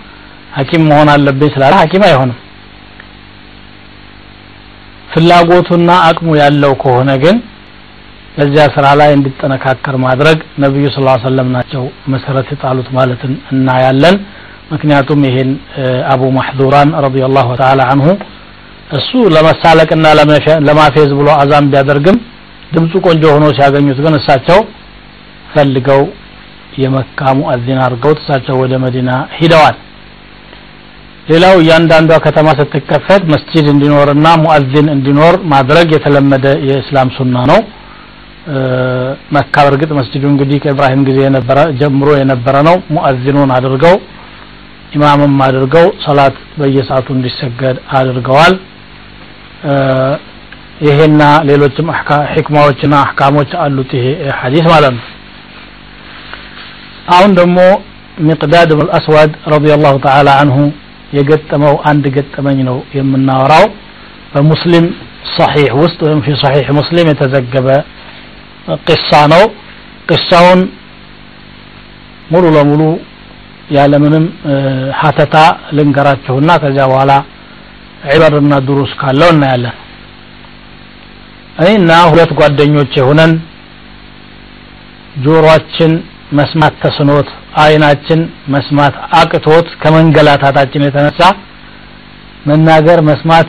ሀኪም 0.59 0.83
መሆን 0.91 1.09
አለብኝ 1.15 1.49
ስላለ 1.55 1.75
ሀኪም 1.83 2.03
አይሆንም 2.09 2.37
ፍላጎቱና 5.17 5.91
አቅሙ 6.09 6.31
ያለው 6.41 6.73
ከሆነ 6.81 7.11
ግን 7.23 7.37
በዚያ 8.37 8.65
ስራ 8.75 8.87
ላይ 9.01 9.11
እንዲጠነካከር 9.17 9.95
ማድረግ 10.05 10.39
ነብዩ 10.63 10.83
ዐለይሂ 10.89 11.13
ወሰለም 11.15 11.49
ናቸው 11.57 11.85
መሰረት 12.15 12.49
የጣሉት 12.53 12.89
ማለትን 12.99 13.33
እናያለን። 13.53 14.17
ምክንያቱም 14.73 15.21
ይሄን 15.29 15.51
አቡ 16.13 16.23
ማህዙራን 16.37 16.91
ረዲየላሁ 17.05 17.49
ተዓላ 17.61 17.83
አንሁ 17.93 18.09
እሱ 18.99 19.11
ለመሳለቅና 19.35 20.05
ለማፌዝ 20.69 21.11
ብሎ 21.21 21.29
አዛም 21.43 21.71
ቢያደርግም 21.73 22.19
ድምፁ 22.75 22.93
ቆንጆ 23.07 23.25
ሆኖ 23.35 23.47
ሲያገኙት 23.59 23.99
ግን 24.05 24.17
እሳቸው 24.21 24.61
ፈልገው 25.55 26.03
የመካ 26.83 27.21
ሙአዚን 27.41 27.81
አድርገውት 27.87 28.19
እሳቸው 28.23 28.57
ወደ 28.63 28.75
መዲና 28.85 29.11
ሂደዋል 29.39 29.77
ሌላው 31.27 31.55
እያንዳንዷ 31.63 32.13
ከተማ 32.27 32.49
ስትከፈት 32.59 33.23
መስጂድ 33.33 33.67
እንዲኖርና 33.73 34.27
ሙአዚን 34.43 34.89
እንዲኖር 34.93 35.35
ማድረግ 35.53 35.89
የተለመደ 35.95 36.47
የእስላም 36.69 37.09
ሱና 37.17 37.37
ነው። 37.51 37.61
መካ 39.37 39.55
በርግጥ 39.67 39.91
መስጂዱ 39.99 40.25
እንግዲህ 40.33 40.59
ከኢብራሂም 40.65 41.03
ጊዜ 41.09 41.19
የነበረ 41.25 41.59
ጀምሮ 41.81 42.09
የነበረ 42.21 42.57
ነው። 42.69 42.77
ሙአዚኑን 42.97 43.53
አድርገው 43.57 43.97
ኢማምም 44.97 45.35
አድርገው 45.47 45.87
ሰላት 46.05 46.37
በየሰዓቱ 46.59 47.09
እንዲሰገድ 47.17 47.77
አድርገዋል። 47.99 48.55
ይሄና 50.87 51.23
ሌሎችም 51.49 51.87
ሕክማዎችና 52.33 52.95
አህካሞች 53.05 53.51
አሉት 53.65 53.91
ይሄ 53.99 54.07
ሐዲስ 54.41 54.67
ማለት 54.73 54.93
ነው። 54.99 55.05
አሁን 57.15 57.31
ደግሞ 57.39 57.59
ሚቅዳድ 58.27 58.71
ብን 58.79 58.89
አስዋድ 58.97 59.33
ረዲየላሁ 59.53 59.95
ተዓላ 60.05 60.29
አንሁ 60.43 60.59
የገጠመው 61.13 61.75
አንድ 61.91 62.05
ገጠመኝ 62.17 62.59
ነው 62.69 62.79
የምናወራው። 62.97 63.67
በሙስሊም 64.33 64.87
ሰሒሕ 65.37 65.73
ውስጥ 65.83 65.99
ወይም 66.07 66.21
ፊ 66.25 66.35
ሰሒሕ 66.43 66.67
ሙስሊም 66.79 67.07
የተዘገበ 67.13 67.69
ቅሳ 68.89 69.11
ነው። 69.33 69.45
ቅሳውን 70.11 70.61
ሙሉ 72.31 72.45
ለሙሉ 72.57 72.83
ያለምንም 73.77 74.25
ሀተታ 75.01 75.37
ልንገራችሁና 75.77 76.51
ከዚያ 76.63 76.85
በኋላ 76.91 77.13
ዒበርና 78.11 78.55
ድሩስ 78.67 78.93
ካለው 79.01 79.31
እናያለን። 79.35 79.77
እኔና 81.63 81.93
ሁለት 82.11 82.33
ጓደኞች 82.39 82.93
የሆነን 83.01 83.33
ጆሮአችን 85.25 85.93
መስማት 86.39 86.75
ተስኖት 86.83 87.29
አይናችን 87.63 88.21
መስማት 88.55 88.95
አቅቶት 89.19 89.69
ከመንገላታታችን 89.83 90.85
የተነሳ 90.87 91.21
መናገር 92.47 92.99
መስማት 93.09 93.49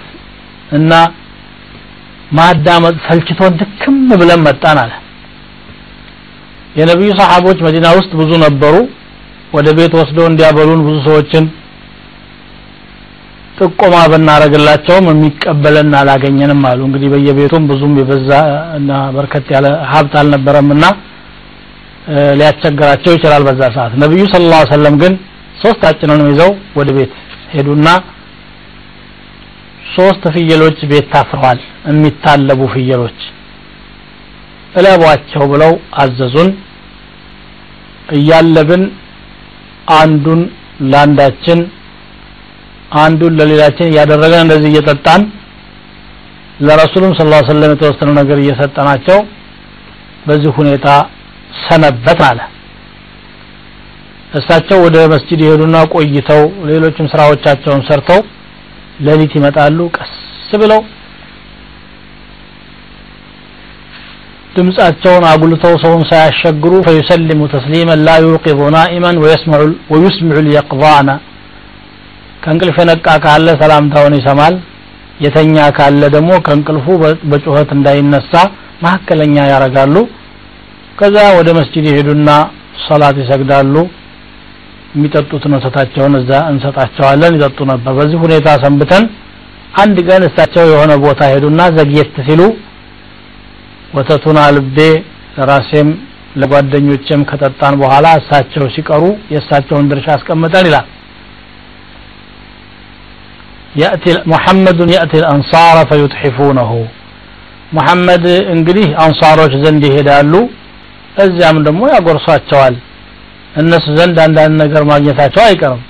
እና 0.77 0.93
ማዳመጥ 2.37 2.95
ሰልችቶን 3.07 3.57
ድክም 3.59 3.97
ብለን 4.21 4.41
መጣን 4.47 4.77
አለ። 4.81 4.93
የነቢዩ 6.75 7.11
ሰሓቦች 7.19 7.59
መዲና 7.67 7.87
ውስጥ 7.97 8.11
ብዙ 8.19 8.31
ነበሩ። 8.45 8.75
ወደ 9.55 9.67
ቤት 9.77 9.93
ወስደው 9.99 10.25
እንዲያበሉን 10.29 10.81
ብዙ 10.87 10.97
ሰዎችን 11.07 11.45
ጥቆማ 13.57 13.95
ብናረግላቸውም 14.11 15.05
የሚቀበለን 15.11 15.93
አላገኘንም 15.99 16.61
አሉ። 16.71 16.81
እንግዲህ 16.87 17.09
በየቤቱም 17.13 17.63
ብዙም 17.71 17.93
የበዛ 17.99 18.31
እና 18.77 18.91
በርከት 19.15 19.47
ያለ 19.55 19.67
ሀብት 19.91 20.15
አልነበረምና 20.21 20.83
ሊያስቸግራቸው 22.39 23.11
ይችላል 23.15 23.41
በዛ 23.47 23.61
ሰዓት። 23.75 23.93
ነብዩ 24.03 24.21
ሰለላሁ 24.33 24.59
ዐለይሂ 24.59 24.69
ወሰለም 24.69 24.95
ግን 25.01 25.13
ሶስታችንንም 25.63 26.27
ይዘው 26.31 26.51
ወደ 26.79 26.89
ቤት 26.97 27.13
ሄዱና 27.53 27.87
ሶስት 29.95 30.23
ፍየሎች 30.35 30.79
ቤት 30.91 31.05
ታስረዋል 31.13 31.59
የሚታለቡ 31.89 32.61
ፍየሎች 32.73 33.19
እለቧቸው 34.73 35.43
ብለው 35.53 35.71
አዘዙን። 36.01 36.49
እያለብን 38.17 38.83
አንዱን 39.97 40.41
ለአንዳችን 40.91 41.59
አንዱን 42.99 43.33
ለሌላችን 43.39 43.89
እያደረገን 43.91 44.43
እንደዚህ 44.45 44.69
እየጠጣን 44.71 45.21
ለረሱሉም 46.59 47.11
ስለ 47.17 47.27
ላ 47.33 47.39
ሰለም 47.49 47.73
የተወሰነ 47.73 48.09
ነገር 48.19 48.37
እየሰጠናቸው 48.43 49.17
በዚህ 50.27 50.51
ሁኔታ 50.59 50.87
ሰነበት 51.65 52.21
አለ። 52.27 52.39
እሳቸው 54.39 54.79
ወደ 54.85 54.97
መስጂድ 55.13 55.39
ይሄዱና 55.45 55.77
ቆይተው 55.93 56.41
ሌሎችም 56.69 57.09
ስራዎቻቸውን 57.13 57.81
ሰርተው 57.89 58.21
ሌሊት 59.07 59.33
ይመጣሉ 59.37 59.79
ቀስ 59.97 60.13
ብለው 60.61 60.81
ድምጻቸውን 64.55 65.23
አጉልተው 65.31 65.73
ሰውን 65.83 66.03
ሳያሸግሩ 66.09 66.73
ፈዩሰሊሙ 66.85 67.41
ተስሊመን 67.53 67.99
ላ 68.07 68.13
ዩቂዙ 68.25 68.59
ናኢመን 68.75 69.17
ወዩስሚዑ 69.91 70.39
ልየቅዛነ 70.47 71.09
ከእንቅልፍ 72.43 72.77
የነቃ 72.81 73.07
ካለ 73.25 73.47
ሰላምታውን 73.61 74.15
ይሰማል 74.19 74.55
የተኛ 75.25 75.57
ካለ 75.77 76.01
ደግሞ 76.15 76.31
ከእንቅልፉ 76.45 76.87
በጩኸት 77.31 77.69
እንዳይነሳ 77.77 78.33
መካከለኛ 78.83 79.35
ያረጋሉ 79.51 79.95
ከዛ 81.00 81.16
ወደ 81.38 81.48
መስጂድ 81.58 81.84
ይሄዱና 81.90 82.30
ሰላት 82.86 83.16
ይሰግዳሉ 83.22 83.74
የሚጠጡትን 84.94 85.52
ወተታቸውን 85.56 86.14
እዛ 86.20 86.30
እንሰጣቸዋለን 86.52 87.36
ይጠጡ 87.38 87.58
ነበር 87.72 87.92
በዚህ 87.98 88.18
ሁኔታ 88.24 88.48
ሰንብተን 88.64 89.04
አንድ 89.82 89.96
ቀን 90.08 90.22
እሳቸው 90.28 90.64
የሆነ 90.72 90.92
ቦታ 91.04 91.20
ሄዱና 91.34 91.60
ዘግየት 91.76 92.16
ሲሉ 92.26 92.42
ወተቱን 93.96 94.38
አልቤ 94.46 94.78
ለራሴም 95.36 95.88
ለጓደኞችም 96.40 97.22
ከጠጣን 97.30 97.74
በኋላ 97.82 98.06
እሳቸው 98.20 98.66
ሲቀሩ 98.74 99.02
የእሳቸውን 99.34 99.88
ድርሻ 99.92 100.08
አስቀምጠን 100.18 100.66
ይላል 100.70 100.88
يأتي 103.82 104.12
محمد 104.32 104.78
يأتي 104.96 105.16
الأنصار 105.22 105.76
فيتحفونه 105.90 106.70
محمد 107.76 108.24
እንግዲህ 108.54 108.86
አንሳሮች 109.04 109.52
ዘንድ 109.64 109.82
ይሄዳሉ 109.88 110.32
እዚያም 111.17 111.57
ደግሞ 111.67 111.81
ያጎርሷቸዋል። 111.93 112.75
እነሱ 113.55 113.85
ዘንድ 113.97 114.17
አንዳንድ 114.25 114.55
ነገር 114.63 114.83
ማግኘታቸው 114.89 115.41
አይቀርም። 115.45 115.83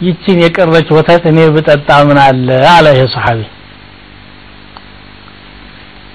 ይችን 0.00 0.38
የቀረች 0.44 0.88
ወተት 0.96 1.22
እኔ 1.30 1.38
ብጠጣ 1.54 1.88
ምን 2.08 2.18
አለ? 2.24 2.48
አለ 2.72 2.86
ይሄ 2.94 3.02
ሰሐቢ 3.14 3.40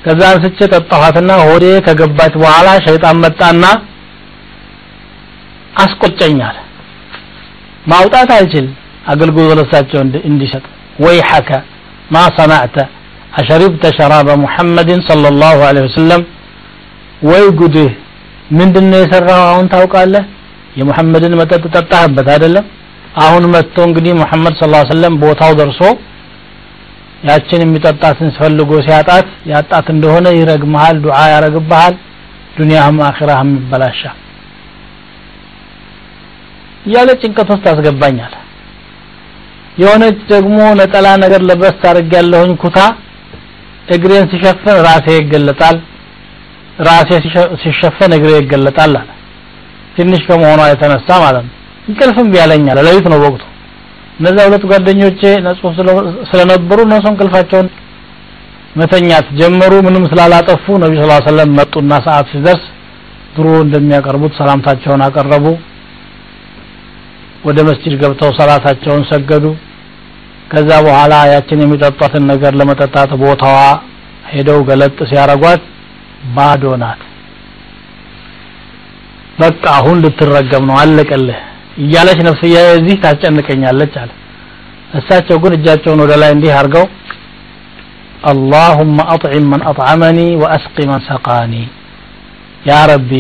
ከዛ 0.03 0.21
አንስቼ 0.33 0.59
ጠጣኋትና 0.73 1.31
ሆዴ 1.43 1.65
ከገባች 1.87 2.33
በኋላ 2.41 2.67
ሸይጣን 2.85 3.17
መጣና 3.23 3.63
አስቆጨኛል 5.81 6.55
ማውጣት 7.91 8.29
አይችል 8.37 8.65
አገልግሎት 9.11 9.53
ለሳቸው 9.59 9.99
እንዲሰጥ 10.29 10.63
ወይ 11.03 11.17
ሐከ 11.29 11.49
ማ 12.13 12.23
ሰናዕተ 12.37 12.75
አሸሪብተ 13.39 13.83
ሸራበ 13.97 14.29
ሙሐመድን 14.43 15.01
ሰለላሁ 15.09 15.57
ዐለይሂ 15.67 15.85
ወሰለም። 15.87 16.23
ወይ 17.21 17.45
ጉድህ! 17.59 17.91
ምንድነው 18.51 18.99
የሰራው 19.01 19.41
አሁን 19.49 19.65
ታውቃለህ? 19.73 20.23
የሙሐመድን 20.79 21.33
መጠጥ 21.39 21.63
ጠጣህበት 21.75 22.27
አይደለም? 22.33 22.65
አሁን 23.23 23.43
መጥቶ 23.53 23.77
እንግዲህ 23.87 24.11
ሰለላሁ 24.13 24.79
ዐለይሂ 24.79 24.89
ወሰለም 24.89 25.13
ቦታው 25.23 25.51
ደርሶ 25.59 25.81
ያችን 27.27 27.63
የሚጠጣትን 27.63 28.29
ፈልጎ 28.37 28.71
ሲያጣት 28.85 29.27
ያጣት 29.51 29.87
እንደሆነ 29.95 30.27
ይረግመሃል 30.37 30.97
ዱዓ 31.03 31.17
ያረግብሃል። 31.33 31.95
ዱንያህም 32.57 32.97
አኺራህም 33.07 33.51
ይበላሻል። 33.57 34.17
እያለ 36.85 37.09
ጭንቀት 37.21 37.49
ውስጥ 37.53 37.65
አስገባኛል። 37.71 38.33
የሆነች 39.81 40.19
ደግሞ 40.31 40.57
ነጠላ 40.79 41.07
ነገር 41.23 41.41
ለበስ 41.49 41.75
ታርግ 41.83 42.11
ያለሁኝ 42.17 42.51
ኩታ 42.63 42.79
እግሬን 43.95 44.25
ሲሸፍን 44.31 44.77
ራሴ 44.87 45.07
ይገለጣል 45.17 45.77
ራሴ 46.79 47.10
ሲሸፈን 47.63 48.12
እግሬ 48.17 48.31
ይገለጣል 48.38 48.93
ትንሽ 49.95 50.21
ከመሆኗ 50.27 50.62
የተነሳ 50.71 51.07
ማለት 51.23 51.43
ነው። 51.47 51.53
እንቅልፍም 51.89 52.27
ቢያለኛል 52.34 52.77
ለሊት 52.88 53.07
ነው 53.13 53.19
ወቅቱ። 53.25 53.43
እነዛ 54.19 54.38
ሁለት 54.47 54.63
ጓደኞቼ 54.71 55.21
ነጹህ 55.45 55.71
ስለነበሩ 56.31 56.79
እነሱ 56.88 57.05
እንቅልፋቸውን 57.12 57.67
መተኛት 58.79 59.27
ጀመሩ። 59.39 59.73
ምንም 59.88 60.03
ስላላጠፉ 60.12 60.65
ነቢ 60.84 60.93
ስ 61.01 61.25
ሰለም 61.27 61.49
መጡና 61.60 61.93
ሰዓት 62.07 62.27
ሲደርስ 62.34 62.63
ድሮ 63.36 63.47
እንደሚያቀርቡት 63.65 64.34
ሰላምታቸውን 64.39 65.03
አቀረቡ። 65.07 65.45
ወደ 67.45 67.60
መስጂድ 67.69 67.93
ገብተው 68.01 68.31
ሰላታቸውን 68.39 69.03
ሰገዱ። 69.12 69.45
ከዛ 70.51 70.69
በኋላ 70.86 71.13
ያችን 71.34 71.62
የሚጠጧትን 71.63 72.23
ነገር 72.31 72.53
ለመጠጣት 72.60 73.12
ቦታዋ 73.21 73.60
ሄደው 74.31 74.60
ገለጥ 74.69 74.97
ሲያረጓት 75.12 75.62
ባዶ 76.37 76.64
ናት 76.83 77.00
በቃ 79.40 79.64
አሁን 79.79 79.96
ልትረገም 80.05 80.64
ነው 80.68 80.76
አለቀልህ 80.83 81.40
እያለች 81.85 82.18
ነፍስያ 82.29 82.59
እዚህ 82.79 82.96
ታስጨንቀኛለች 83.02 83.94
አለ 84.02 84.11
እሳቸው 84.98 85.37
ግን 85.42 85.55
እጃቸውን 85.59 86.02
ወደ 86.05 86.12
ላይ 86.22 86.33
እንዲህ 86.37 86.55
አድርገው 86.61 86.87
اللهم 88.33 88.98
أطعم 89.14 89.44
من 89.52 89.61
أطعمني 89.72 90.29
وأسق 90.40 90.76
من 90.90 90.98
سقاني 91.11 91.64
ያ 92.68 92.79
ረቢ 92.90 93.11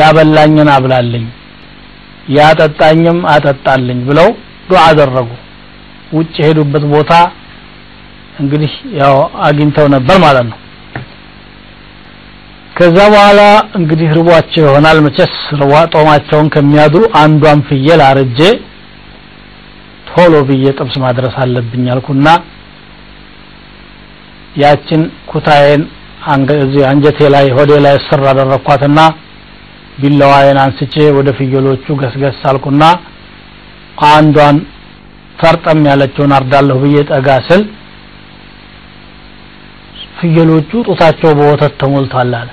ያበላኝን 0.00 0.68
አብላልኝ 0.76 1.24
ያጠጣኝም 2.36 3.18
አጠጣልኝ 3.34 3.98
ብለው 4.08 4.28
ዱዓ 4.68 4.80
አደረጉ 4.90 5.30
ውጭ 6.16 6.34
የሄዱበት 6.42 6.84
ቦታ 6.94 7.12
እንግዲህ 8.42 8.72
ያው 9.00 9.16
አግኝተው 9.46 9.86
ነበር 9.94 10.16
ማለት 10.26 10.46
ነው 10.50 10.58
ከዛ 12.79 12.97
በኋላ 13.13 13.39
እንግዲህ 13.77 14.09
ርቧቸው 14.17 14.63
ይሆናል 14.65 14.97
መቸስ። 15.05 15.31
ርዋ 15.61 15.73
ጦማቸውን 15.93 16.47
ከሚያድሩ 16.53 17.01
አንዷን 17.21 17.61
ፍየል 17.69 18.01
አርጄ 18.05 18.39
ቶሎ 20.09 20.33
ብዬ 20.49 20.65
ጥብስ 20.77 20.95
ማድረስ 21.03 21.33
አለብኝ 21.43 21.85
አልኩና 21.93 22.27
ያችን 24.61 25.01
ኩታዬን 25.31 25.81
እዚህ 26.63 26.83
አንጀቴ 26.91 27.19
ላይ 27.35 27.45
ሆዴ 27.57 27.71
ላይ 27.85 27.95
ስር 28.05 28.23
አደረኳትና 28.31 28.99
ቢላዋዬን 30.01 30.59
አንስቼ 30.63 30.95
ወደ 31.17 31.29
ፍየሎቹ 31.37 31.95
ገስገስ 32.01 32.39
አልኩና 32.51 32.83
አንዷን 34.09 34.57
ፈርጠም 35.39 35.81
ያለችውን 35.91 36.33
አርዳለሁ 36.37 36.77
ብዬ 36.83 36.97
ጠጋ 37.11 37.27
ስል 37.47 37.61
ፍየሎቹ 40.19 40.71
ጡታቸው 40.87 41.31
በወተት 41.39 41.75
ተሞልቷል 41.81 42.33
አለ 42.39 42.49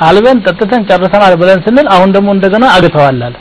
አልበን 0.00 0.38
ጠጥተን 0.46 0.82
ጨርሰናል 0.88 1.34
ብለን 1.40 1.60
ስንል 1.64 1.86
አሁን 1.94 2.10
ደግሞ 2.16 2.28
እንደገና 2.36 2.64
አግተዋል 2.76 3.18
አለ። 3.26 3.34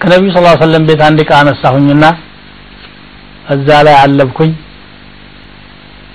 ከነቢዩ 0.00 0.30
ስ 0.36 0.62
ሰለም 0.62 0.84
ቤት 0.88 1.02
አንድ 1.06 1.18
ዕቃ 1.24 1.32
አነሳሁኝና 1.40 2.04
እዛ 3.54 3.68
ላይ 3.86 3.96
አለብኩኝ። 4.02 4.52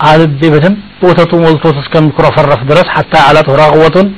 አልቤ 0.08 0.40
በደንብ 0.52 0.76
ወተቱ 1.06 1.32
ሞልቶት 1.42 1.76
እስከሚኩረፈረፍ 1.82 2.60
ድረስ 2.70 2.88
ሐታ 2.96 3.14
አላት 3.28 3.48
ረቅወቱን 3.60 4.08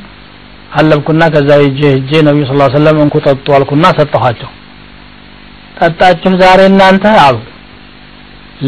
አለብኩና 0.78 1.22
ከዛ 1.34 1.50
ሄጄ 1.62 1.80
ሄጄ 1.94 2.10
ነቢዩ 2.28 2.44
ስ 2.50 2.74
ሰለም 2.76 2.98
እንኩ 3.04 3.16
ጠጡ 3.26 3.46
አልኩና 3.56 3.86
ሰጠኋቸው። 3.98 4.50
ጠጣችሁ 5.78 6.32
ዛሬ 6.42 6.60
እናንተ 6.70 7.04
አሉ። 7.24 7.38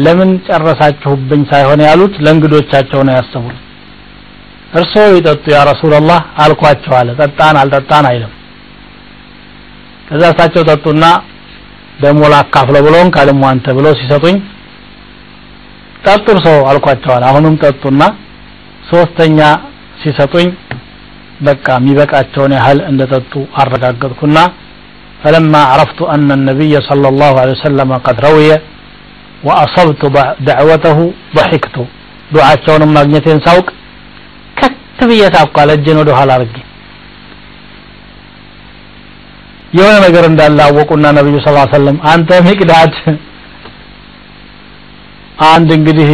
ለምን 0.03 0.31
ጨረሳችሁብኝ 0.47 1.41
ሳይሆን 1.51 1.81
ያሉት 1.87 2.15
ለእንግዶቻቸው 2.25 3.01
ነው 3.07 3.13
ያሰቡት 3.17 3.59
እርስዎ 4.79 5.05
ይጠጡ 5.17 5.45
ያ 5.55 5.59
ረሱላላህ 5.71 6.19
አልኳቸው 6.43 6.93
አለ 6.99 7.09
ጠጣን 7.21 7.55
አልጠጣን 7.61 8.05
አይልም። 8.11 8.33
ከዛ 10.07 10.23
እሳቸው 10.33 10.63
ጠጡና 10.71 11.05
ደግሞ 12.03 12.21
ላካፍለ 12.33 12.77
ብሎን 12.85 13.09
ካልም 13.15 13.41
አንተ 13.51 13.67
ብሎ 13.77 13.87
ሲሰጡኝ 13.99 14.37
ጠጡ 16.05 16.25
እርስዎ 16.35 16.57
አልኳቸዋል 16.71 17.23
አሁንም 17.29 17.55
ጠጡና 17.63 18.01
ሶስተኛ 18.91 19.39
ሲሰጡኝ 20.01 20.49
በቃ 21.47 21.65
የሚበቃቸውን 21.79 22.53
ያህል 22.57 22.79
እንደጠጡ 22.91 23.33
አረጋገጥኩና 23.61 24.37
فلما 25.23 25.61
عرفت 25.71 25.99
أن 26.15 26.29
النبي 26.31 26.73
صلى 26.89 27.07
الله 27.11 27.33
عليه 27.41 27.55
وسلم 27.59 27.89
قد 28.05 28.17
روي 28.25 28.49
وأصبت 29.43 30.01
دعوته 30.49 30.97
ضحكت 31.37 31.75
دعاء 32.35 32.67
ما 32.95 33.03
سوق 33.47 33.65
ከት 34.95 35.07
ብዬ 35.09 35.23
ሳቅኩ 35.33 35.55
አለ 35.61 35.71
እጄን 35.77 35.97
ወደ 36.01 36.09
ኋላ 36.17 36.29
አድርጌ። 36.37 36.57
የሆነ 39.73 39.95
ነገር 40.05 40.23
እንዳለ 40.29 40.59
አወቁና 40.65 41.05
ነብዩ 41.17 41.35
ስ 41.41 41.53
ሰለም 41.73 41.97
አንተ 42.11 42.29
ሚቅዳድ 42.45 42.93
አንድ 45.47 45.69
እንግዲህ 45.77 46.09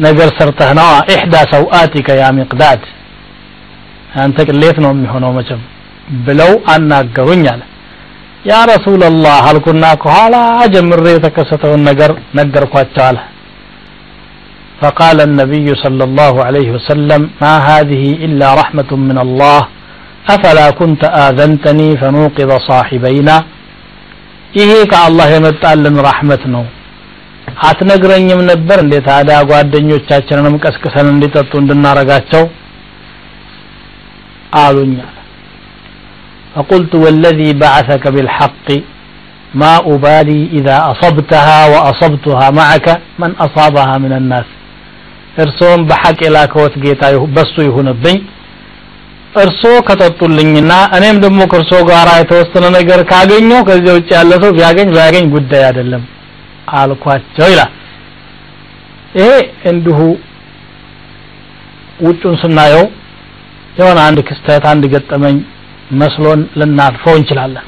ነገር 0.00 0.28
ሰርተህ 0.38 0.70
ነዋ 0.78 0.90
ኢሕዳ 1.12 1.36
ሰውአቲከ 1.52 2.16
ያ 2.20 2.26
ሚቅዳድ 2.38 2.82
አንተ 4.22 4.38
ቅሌት 4.48 4.76
ነው 4.84 4.90
የሚሆነው 4.94 5.30
መቼም 5.38 5.62
ብለው 6.26 6.52
አናገሩኝ 6.72 7.44
አለ። 7.52 7.62
ያ 8.50 8.58
ረሱላላህ 8.70 9.38
አልኩና 9.50 9.84
ከኋላ 10.02 10.34
ጀምሬ 10.74 11.06
የተከሰተውን 11.14 11.82
ነገር 11.88 12.10
ነገርኳቸው 12.38 13.04
አለ 13.08 13.18
فقال 14.81 15.17
النبي 15.29 15.67
صلى 15.83 16.03
الله 16.09 16.33
عليه 16.47 16.69
وسلم 16.75 17.21
ما 17.43 17.53
هذه 17.69 18.03
إلا 18.25 18.47
رحمة 18.61 18.91
من 19.09 19.17
الله 19.25 19.61
أفلا 20.35 20.67
كنت 20.79 21.03
آذنتني 21.27 21.89
فنوقظ 22.01 22.49
صاحبينا 22.69 23.37
ይሄ 24.59 24.71
ከአላህ 24.91 25.27
የመጣልን 25.35 25.95
ረሕመት 26.07 26.43
ነው 26.55 26.63
አትነግረኝም 27.67 28.41
ነበር 28.51 28.77
እንዴ 28.85 28.95
ታዲያ 29.07 29.37
ጓደኞቻችንንም 29.51 30.55
ቀስቅሰን 30.63 31.07
እንዲጠጡ 31.13 31.51
እንድናረጋቸው 31.63 32.43
አሉኛል 34.63 35.15
فقلت 36.55 36.93
والذي 37.03 37.49
بعثك 37.63 38.03
بالحق 38.15 38.67
ما 39.61 39.73
أبالي 39.91 40.39
إذا 40.57 40.77
أصبتها 40.91 41.59
وأصبتها 41.73 42.45
معك 42.59 42.87
من 43.21 43.31
أصابها 43.45 43.95
من 44.03 44.11
الناس 44.19 44.47
እርሶም 45.36 45.80
በሐቅ 45.88 46.18
የላከወት 46.24 46.74
ጌታ 46.84 47.02
በሱ 47.36 47.54
ይሁንብኝ። 47.66 48.18
እርሶ 49.36 49.62
ከጠጡልኝና 49.88 50.72
እኔም 50.96 51.16
ደግሞ 51.24 51.40
ከእርሶ 51.52 51.72
ጋር 51.88 52.08
የተወሰነ 52.20 52.66
ነገር 52.76 53.00
ካገኘው 53.10 53.60
ከዚህ 53.68 53.90
ውጭ 53.96 54.08
ያለ 54.16 54.30
ሰው 54.42 54.52
ቢያገኝ 54.58 54.88
ቢያገኝ 54.94 55.26
ጉዳይ 55.34 55.62
አይደለም 55.68 56.04
አልኳቸው 56.78 57.48
ይላል። 57.52 57.72
ይሄ 59.18 59.28
እንዲሁ 59.70 59.98
ውጩን 62.06 62.34
ስናየው 62.40 62.84
የሆነ 63.78 63.98
አንድ 64.08 64.18
ክስተት 64.28 64.64
አንድ 64.70 64.84
ገጠመኝ 64.94 65.36
መስሎን 66.00 66.40
ልናልፈው 66.60 67.14
እንችላለን። 67.18 67.66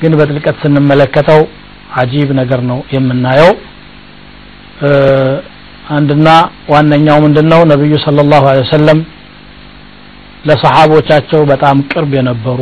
ግን 0.00 0.12
በጥልቀት 0.18 0.56
ስንመለከተው 0.62 1.40
አጂብ 1.98 2.28
ነገር 2.40 2.60
ነው 2.70 2.78
የምናየው 2.94 3.52
አንድና 5.88 6.28
ዋነኛው 6.72 7.18
ምንድነው? 7.24 7.60
ነብዩ 7.70 7.92
ሰለላሁ 8.04 8.42
ዐለይሂ 8.50 8.64
ወሰለም 8.66 8.98
ለሰሃቦቻቸው 10.48 11.40
በጣም 11.50 11.76
ቅርብ 11.92 12.12
የነበሩ 12.18 12.60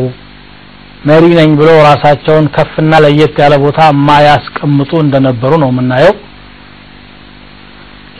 መሪ 1.09 1.25
ነኝ 1.39 1.51
ብሎ 1.59 1.71
ራሳቸውን 1.89 2.47
ከፍና 2.57 2.93
ለየት 3.05 3.37
ያለ 3.43 3.55
ቦታ 3.65 3.81
ማያስቀምጡ 4.09 4.93
እንደነበሩ 5.05 5.53
ነው 5.62 5.71
የምናየው። 5.73 6.15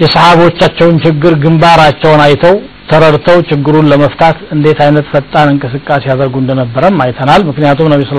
የሰሃቦቻቸውን 0.03 0.97
ችግር 1.05 1.35
ግንባራቸውን 1.45 2.23
አይተው 2.25 2.57
ተረድተው 2.91 3.39
ችግሩን 3.49 3.89
ለመፍታት 3.93 4.37
እንዴት 4.55 4.79
አይነት 4.85 5.07
ፈጣን 5.13 5.49
እንቅስቃሴ 5.53 6.03
ያደርጉ 6.11 6.35
እንደነበረም 6.43 6.99
አይተናል። 7.05 7.43
ምክንያቱም 7.49 7.89
ነቢ 7.93 8.03
ስ 8.09 8.13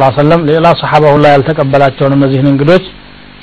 ሌላ 0.49 0.67
ሰሓባ 0.81 1.03
ሁላ 1.15 1.27
ያልተቀበላቸውን 1.35 2.15
እነዚህን 2.17 2.49
እንግዶች 2.53 2.85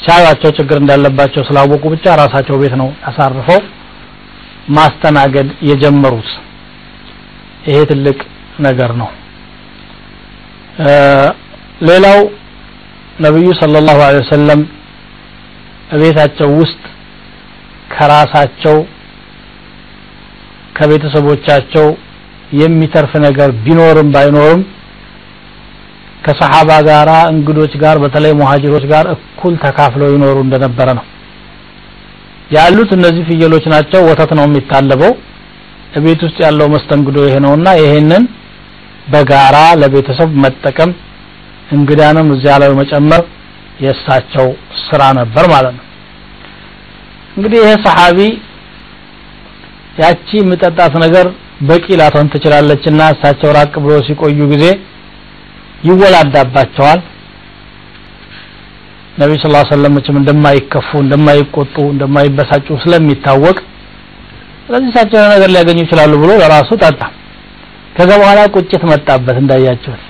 ሲያዩቸው 0.04 0.50
ችግር 0.58 0.76
እንዳለባቸው 0.80 1.42
ስላወቁ 1.48 1.82
ብቻ 1.92 2.06
ራሳቸው 2.22 2.56
ቤት 2.62 2.74
ነው 2.80 2.88
አሳርፈው 3.10 3.60
ማስተናገድ 4.76 5.48
የጀመሩት። 5.68 6.28
ይሄ 7.68 7.76
ትልቅ 7.90 8.18
ነገር 8.60 8.90
ነው። 9.00 9.08
ሌላው 11.88 12.18
ነብዩ 13.24 13.46
ሰለላሁ 13.60 13.98
ዐለይሂ 14.06 14.22
ወሰለም 14.24 14.60
ቤታቸው 16.00 16.48
ውስጥ 16.60 16.80
ከራሳቸው 17.94 18.76
ከቤተሰቦቻቸው 20.78 21.86
የሚተርፍ 22.60 23.12
ነገር 23.26 23.50
ቢኖርም 23.64 24.08
ባይኖርም 24.14 24.62
ከሰሓባ 26.24 26.70
ጋራ 26.87 27.10
እንግዶች 27.32 27.72
ጋር 27.82 27.96
በተለይ 28.02 28.32
ሙሃጅሮች 28.40 28.84
ጋር 28.92 29.06
እኩል 29.14 29.54
ተካፍለው 29.64 30.08
ይኖሩ 30.14 30.37
እንደነበረ 30.44 30.88
ነው። 30.98 31.04
ያሉት 32.54 32.90
እነዚህ 32.96 33.22
ፍየሎች 33.28 33.64
ናቸው። 33.74 34.00
ወተት 34.08 34.30
ነው 34.38 34.44
የሚታለበው። 34.46 35.12
ቤት 36.04 36.20
ውስጥ 36.26 36.38
ያለው 36.44 36.66
መስተንግዶ 36.72 37.16
ይሄ 37.26 37.34
ነውና 37.44 37.68
ይሄንን 37.80 38.24
በጋራ 39.12 39.56
ለቤተሰብ 39.80 40.30
መጠቀም 40.44 40.90
እንግዳንም 41.74 42.28
እዚያ 42.34 42.54
ላይ 42.62 42.70
መጨመር 42.80 43.22
የእሳቸው 43.84 44.46
ስራ 44.84 45.02
ነበር 45.20 45.44
ማለት 45.52 45.74
ነው። 45.78 45.84
እንግዲህ 47.37 47.58
ይሄ 47.64 47.70
ሰሓቢ 47.87 48.18
ያቺ 50.00 50.28
የምጠጣት 50.38 50.94
ነገር 51.04 51.26
በቂ 51.68 51.87
ላትሆን 52.00 52.30
ትችላለችና 52.32 53.00
እሳቸው 53.14 53.50
ራቅ 53.58 53.72
ብሎ 53.84 53.94
ሲቆዩ 54.08 54.40
ጊዜ 54.52 54.64
ይወላዳባቸዋል። 55.85 57.01
ነቢዩ 59.18 59.37
ስ 59.42 59.68
ሰለሞችም 59.70 60.16
እንደማይከፉ 60.20 60.88
እንደማይቆጡ 61.03 61.75
እንደማይበሳጩ 61.92 62.68
ስለሚታወቅ 62.85 63.57
ስለዚህ 64.66 64.88
እሳቸው 64.90 65.20
ነገር 65.35 65.49
ሊያገኙ 65.55 65.79
ይችላሉ 65.85 66.12
ብሎ 66.23 66.31
ለራሱ 66.40 66.70
ጠጣ 66.83 67.01
ከዛ 67.97 68.11
በኋላ 68.20 68.40
ቁጭት 68.55 68.83
መጣበት 68.92 69.37
እንዳያችሁት። 69.42 70.03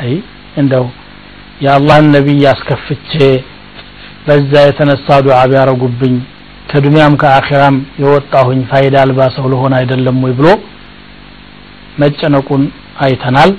አይ 0.00 0.12
እንደው 0.60 0.84
የአላህን 1.64 2.06
ነቢይ 2.16 2.42
አስከፍቼ 2.52 3.12
በዛ 4.26 4.52
የተነሳ 4.66 5.08
ዱዓ 5.26 5.38
ቢያረጉብኝ 5.50 6.14
ከዱንያም 6.70 7.14
ከአኺራም 7.22 7.76
የወጣሁኝ 8.02 8.60
ፋይዳ 8.70 8.96
አልባ 9.04 9.20
ሰው 9.36 9.46
ለሆነ 9.52 9.72
አይደለም 9.80 10.18
ወይ 10.26 10.34
ብሎ 10.38 10.48
መጨነቁን 12.02 12.62
አይተናል 13.06 13.50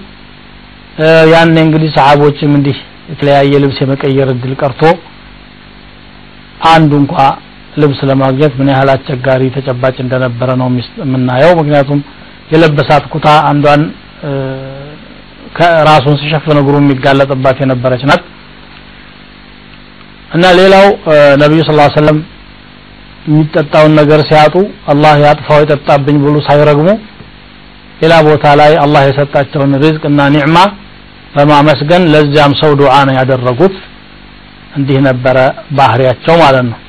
ያኔ 1.34 1.56
እንግዲህ 1.66 1.90
ሰሃቦችም 1.98 2.52
እንዲህ 2.58 2.78
የተለያየ 3.12 3.54
ልብስ 3.64 3.78
የመቀየር 3.82 4.30
እድል 4.34 4.54
ቀርቶ 4.62 4.82
አንዱ 6.72 6.92
እንኳ 7.04 7.16
ልብስ 7.82 8.00
ለማግኘት 8.10 8.54
ምን 8.60 8.70
ያህል 8.72 8.90
አስቸጋሪ 8.94 9.44
ተጨባጭ 9.56 9.96
እንደነበረ 10.06 10.50
ነው 10.62 10.68
የምናየው። 11.04 11.52
ምክንያቱም 11.60 12.00
የለበሳት 12.52 13.06
ኩታ 13.14 13.28
አንዷን 13.50 13.82
ራሱን 15.90 16.16
ሲሸፍን 16.22 16.58
እግሩ 16.62 16.76
የሚጋለጥባት 16.82 17.58
የነበረች 17.64 18.04
ናት። 18.10 18.22
እና 20.36 20.46
ሌላው 20.60 20.86
ነቢዩ 21.42 21.62
ስ 21.68 21.74
ሰለም 21.98 22.20
የሚጠጣውን 23.28 23.94
ነገር 24.00 24.20
ሲያጡ 24.30 24.56
አላህ 24.92 25.16
ያጥፋው 25.26 25.60
የጠጣብኝ 25.62 26.18
ብሎ 26.24 26.36
ሳይረግሙ 26.48 26.88
ሌላ 28.02 28.14
ቦታ 28.28 28.46
ላይ 28.62 28.72
አላህ 28.84 29.02
የሰጣቸውን 29.08 29.74
ሪዝቅ 29.84 30.04
እና 30.12 30.22
ኒዕማ 30.36 30.58
በማመስገን 31.36 32.04
ለዚያም 32.14 32.54
ሰው 32.62 32.72
ዱዓ 32.80 32.96
ነው 33.08 33.16
ያደረጉት። 33.20 33.76
እንዲህ 34.78 34.98
ነበረ 35.08 35.38
ባህሪያቸው 35.78 36.36
ማለት 36.42 36.66
ነው። 36.70 36.80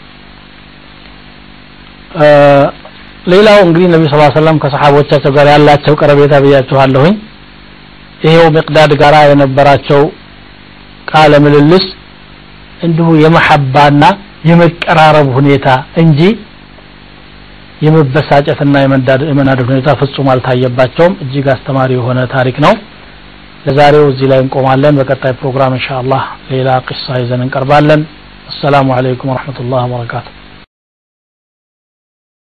ሌላው 3.33 3.59
እንግዲህ 3.65 3.87
ነቢ 3.93 4.03
ስ 4.11 4.37
ሰለም 4.37 4.57
ከሰሓቦቻቸው 4.63 5.31
ጋር 5.37 5.47
ያላቸው 5.53 5.95
ቀረቤታ 6.01 6.35
ብያችኋለሁኝ። 6.45 7.15
ይሄው 8.25 8.47
ሚቅዳድ 8.57 8.93
ጋር 9.03 9.15
የነበራቸው 9.31 10.03
ቃለ 11.11 11.33
ምልልስ 11.45 11.85
እንዲሁ 12.87 13.09
የመሐባና 13.25 14.05
የመቀራረብ 14.51 15.29
ሁኔታ 15.37 15.69
እንጂ 16.03 16.21
የመበሳጨትና 17.87 18.75
የመናደድ 19.29 19.67
ሁኔታ 19.71 19.91
ፍጹም 20.01 20.29
አልታየባቸውም። 20.33 21.15
እጅግ 21.25 21.47
አስተማሪ 21.55 21.91
የሆነ 21.99 22.21
ታሪክ 22.35 22.57
ነው 22.65 22.75
ለዛሬው 23.67 24.07
እዚህ 24.13 24.27
ላይ 24.33 24.41
እንቆማለን። 24.45 24.99
በቀጣይ 25.01 25.33
ፕሮግራም 25.41 25.75
ኢንሻአላህ 25.79 26.23
ሌላ 26.53 26.69
ቅሳ 26.89 27.17
ይዘን 27.21 27.43
እንቀርባለን። 27.47 28.01
አሰላሙ 28.51 28.89
አለይኩም 28.97 29.31
ወረህመቱላህ 29.33 29.83
ወበረካቱሁ 29.87 30.33